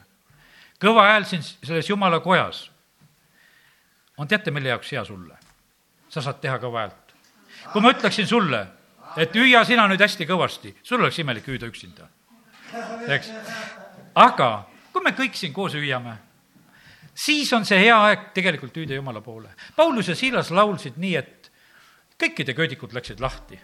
[0.79, 2.69] kõva hääl siin selles Jumala kojas
[4.17, 5.37] on teate, mille jaoks hea sulle?
[6.09, 7.15] sa saad teha kõva häält.
[7.73, 8.65] kui ma ütleksin sulle,
[9.17, 12.07] et hüüa sina nüüd hästi kõvasti, sul oleks imelik hüüda üksinda.
[13.07, 13.31] eks?
[14.15, 16.17] aga kui me kõik siin koos hüüame,
[17.13, 19.49] siis on see hea aeg tegelikult hüüda Jumala poole.
[19.75, 21.51] Paulus ja Siilas laulsid nii, et
[22.19, 23.59] kõikide köödikud läksid lahti.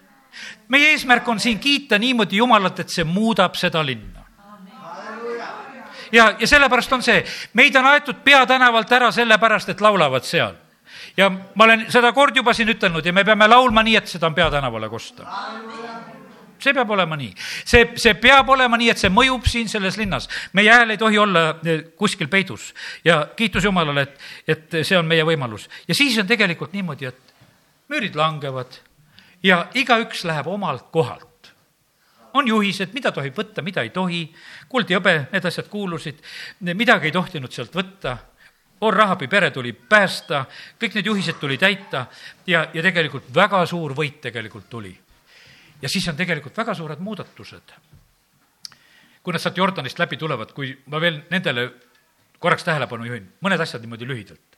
[0.68, 4.20] meie eesmärk on siin kiita niimoodi Jumalat, et see muudab seda linna
[6.12, 7.24] ja, ja sellepärast on see,
[7.54, 10.56] meid on aetud peatänavalt ära sellepärast, et laulavad seal.
[11.20, 14.30] Ja ma olen seda kord juba siin ütelnud ja me peame laulma nii, et seda
[14.30, 15.28] on peatänavale kosta
[16.60, 17.32] see peab olema nii.
[17.40, 20.30] see, see peab olema nii, et see mõjub siin selles linnas.
[20.54, 22.74] meie hääl ei tohi olla eh, kuskil peidus
[23.06, 25.70] ja kiitus Jumalale, et, et see on meie võimalus.
[25.88, 27.36] ja siis on tegelikult niimoodi, et
[27.90, 28.82] müürid langevad
[29.44, 31.28] ja igaüks läheb omalt kohalt
[32.34, 34.20] on juhised, mida tohib võtta, mida ei tohi,
[34.70, 36.20] kuld ja hõbe, need asjad kuulusid,
[36.78, 38.18] midagi ei tohtinud sealt võtta,
[38.82, 40.46] Orrahabi pere tuli päästa,
[40.80, 42.06] kõik need juhised tuli täita
[42.48, 44.94] ja, ja tegelikult väga suur võit tegelikult tuli.
[45.82, 47.74] ja siis on tegelikult väga suured muudatused.
[49.24, 51.72] kui nad sealt Jordanist läbi tulevad, kui ma veel nendele
[52.40, 54.50] korraks tähelepanu juhin, mõned asjad niimoodi lühidalt.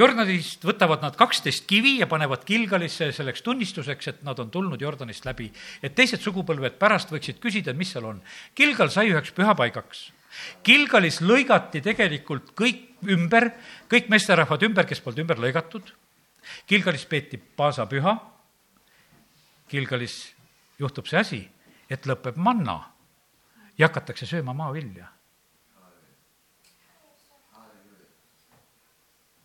[0.00, 5.26] Jordanist võtavad nad kaksteist kivi ja panevad Kilgalisse selleks tunnistuseks, et nad on tulnud Jordanist
[5.28, 5.50] läbi.
[5.82, 8.22] et teised sugupõlved pärast võiksid küsida, mis seal on.
[8.54, 10.12] Kilgal sai üheks pühapaigaks.
[10.62, 13.50] Kilgalis lõigati tegelikult kõik ümber,
[13.90, 15.94] kõik meesterahvad ümber, kes polnud ümber lõigatud.
[16.66, 18.16] Kilgalis peeti paasapüha.
[19.70, 20.18] Kilgalis
[20.78, 21.40] juhtub see asi,
[21.90, 22.80] et lõpeb manna
[23.78, 25.10] ja hakatakse sööma maavilja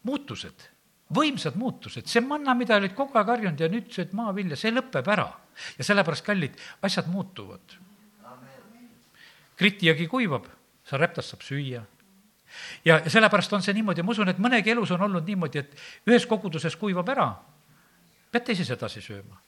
[0.05, 0.71] muutused.
[1.15, 5.05] võimsad muutused, see manna, mida olid kogu aeg harjunud ja nüüd sööd maavilja, see lõpeb
[5.13, 5.27] ära.
[5.77, 7.77] ja sellepärast, kallid, asjad muutuvad.
[9.55, 10.47] kritiagi kuivab,
[10.85, 11.83] seal räptast saab süüa.
[12.85, 15.75] ja, ja sellepärast on see niimoodi, ma usun, et mõnegi elus on olnud niimoodi, et
[16.07, 17.29] ühes koguduses kuivab ära,
[18.31, 19.41] pead teises edasi sööma.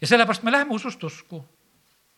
[0.00, 1.44] ja sellepärast me läheme usust usku,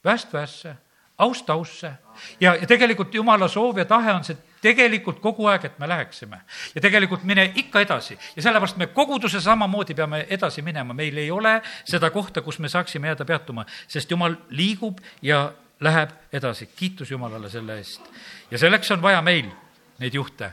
[0.05, 0.77] väest väesse
[1.19, 1.93] aust ausse
[2.41, 6.41] ja, ja tegelikult jumala soov ja tahe on see tegelikult kogu aeg, et me läheksime.
[6.75, 11.31] ja tegelikult mine ikka edasi ja sellepärast me koguduse samamoodi peame edasi minema, meil ei
[11.31, 17.11] ole seda kohta, kus me saaksime jääda peatuma, sest jumal liigub ja läheb edasi, kiitus
[17.11, 18.03] Jumalale selle eest.
[18.51, 19.51] ja selleks on vaja meil
[19.99, 20.53] neid juhte,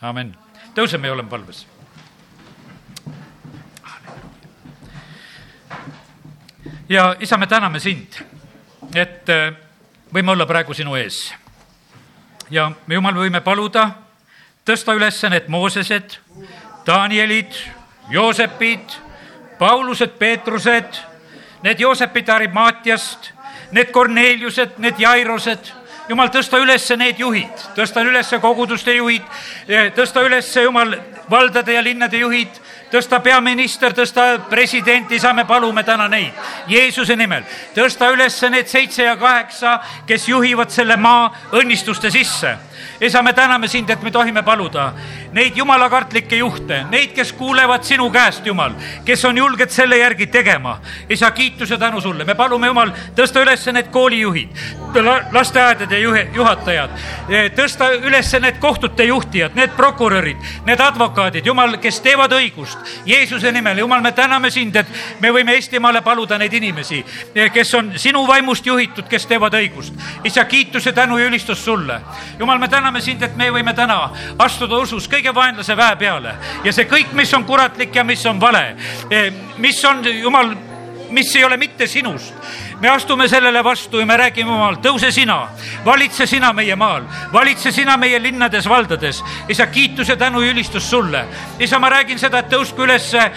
[0.00, 0.36] amen.
[0.74, 1.66] tõuseme ja oleme palves.
[6.88, 8.22] ja isa, me täname sind,
[8.94, 9.26] et
[10.14, 11.34] võime olla praegu sinu ees.
[12.50, 13.90] ja me, Jumal, võime paluda,
[14.64, 16.18] tõsta üles need Moosesed,
[16.86, 17.54] Danielid,
[18.10, 18.98] Joosepid,
[19.58, 21.02] Paulused, Peetrused,
[21.62, 23.32] need Joosepid Arimaatiast,
[23.72, 25.72] need Korneliused, need Jairosed
[26.10, 29.26] jumal, tõsta üles need juhid, tõsta üles koguduste juhid,
[29.94, 30.96] tõsta üles, jumal,
[31.30, 32.58] valdade ja linnade juhid,
[32.90, 36.34] tõsta peaminister, tõsta president, isa, me palume täna neid
[36.68, 37.44] Jeesuse nimel.
[37.74, 42.56] tõsta üles need seitse ja kaheksa, kes juhivad selle maa õnnistuste sisse
[43.00, 44.92] isa, me täname sind, et me tohime paluda
[45.32, 48.74] neid jumalakartlikke juhte, neid, kes kuulevad sinu käest, Jumal,
[49.04, 50.78] kes on julged selle järgi tegema.
[51.08, 54.48] isa, kiitus ja tänu sulle, me palume, Jumal, tõsta üles need koolijuhid,
[55.32, 56.00] lasteaedade
[56.34, 56.90] juhatajad,
[57.56, 63.78] tõsta üles need kohtute juhtijad, need prokurörid, need advokaadid, Jumal, kes teevad õigust Jeesuse nimel.
[63.78, 64.86] Jumal, me täname sind, et
[65.20, 67.04] me võime Eestimaale paluda neid inimesi,
[67.54, 69.94] kes on sinu vaimust juhitud, kes teevad õigust.
[70.24, 72.00] isa, kiitus ja tänu ja ülistus sulle.
[72.38, 73.98] Jumal, me täname sind, et me võime täna
[74.38, 76.34] astuda usus kõige vaenlase väe peale.
[76.64, 78.64] Ja see kõik, mis on kuratlik ja mis on vale,
[79.10, 80.54] eh, mis on, jumal,
[81.10, 82.34] mis ei ole mitte sinust
[82.80, 85.36] me astume sellele vastu ja me räägime Jumal, tõuse sina,
[85.84, 89.22] valitse sina meie maal, valitse sina meie linnades, valdades.
[89.48, 91.24] isa, kiitus ja tänu ja ülistus sulle.
[91.58, 93.30] isa, ma räägin seda, et tõusku üles eh,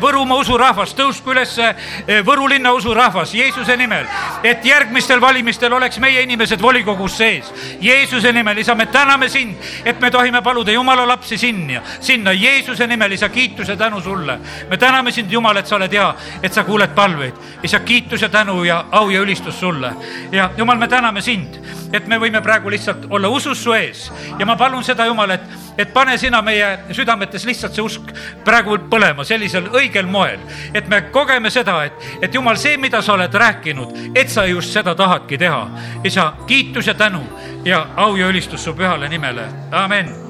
[0.00, 1.76] Võrumaa usurahvas, tõusku üles eh,
[2.24, 4.06] Võru linna usurahvas Jeesuse nimel,
[4.42, 7.52] et järgmistel valimistel oleks meie inimesed volikogus sees.
[7.80, 12.86] Jeesuse nimel, isa, me täname sind, et me tohime paluda Jumala lapsi sinna, sinna Jeesuse
[12.86, 14.38] nimel, isa, kiitus ja tänu sulle.
[14.70, 17.34] me täname sind, Jumal, et sa oled hea, et sa kuuled palveid.
[17.62, 19.92] isa, kiitus ja tänu ja au ja ülistus sulle.
[20.32, 21.58] ja Jumal, me täname sind,
[21.92, 25.46] et me võime praegu lihtsalt olla usus su ees ja ma palun seda, Jumal, et,
[25.78, 28.12] et pane sina meie südametes lihtsalt see usk
[28.44, 30.40] praegu põlema sellisel õigel moel,
[30.74, 34.72] et me kogeme seda, et, et Jumal, see, mida sa oled rääkinud, et sa just
[34.72, 35.66] seda tahadki teha.
[36.04, 37.24] isa, kiitus ja tänu
[37.64, 40.25] ja au ja ülistus su pühale nimele, amen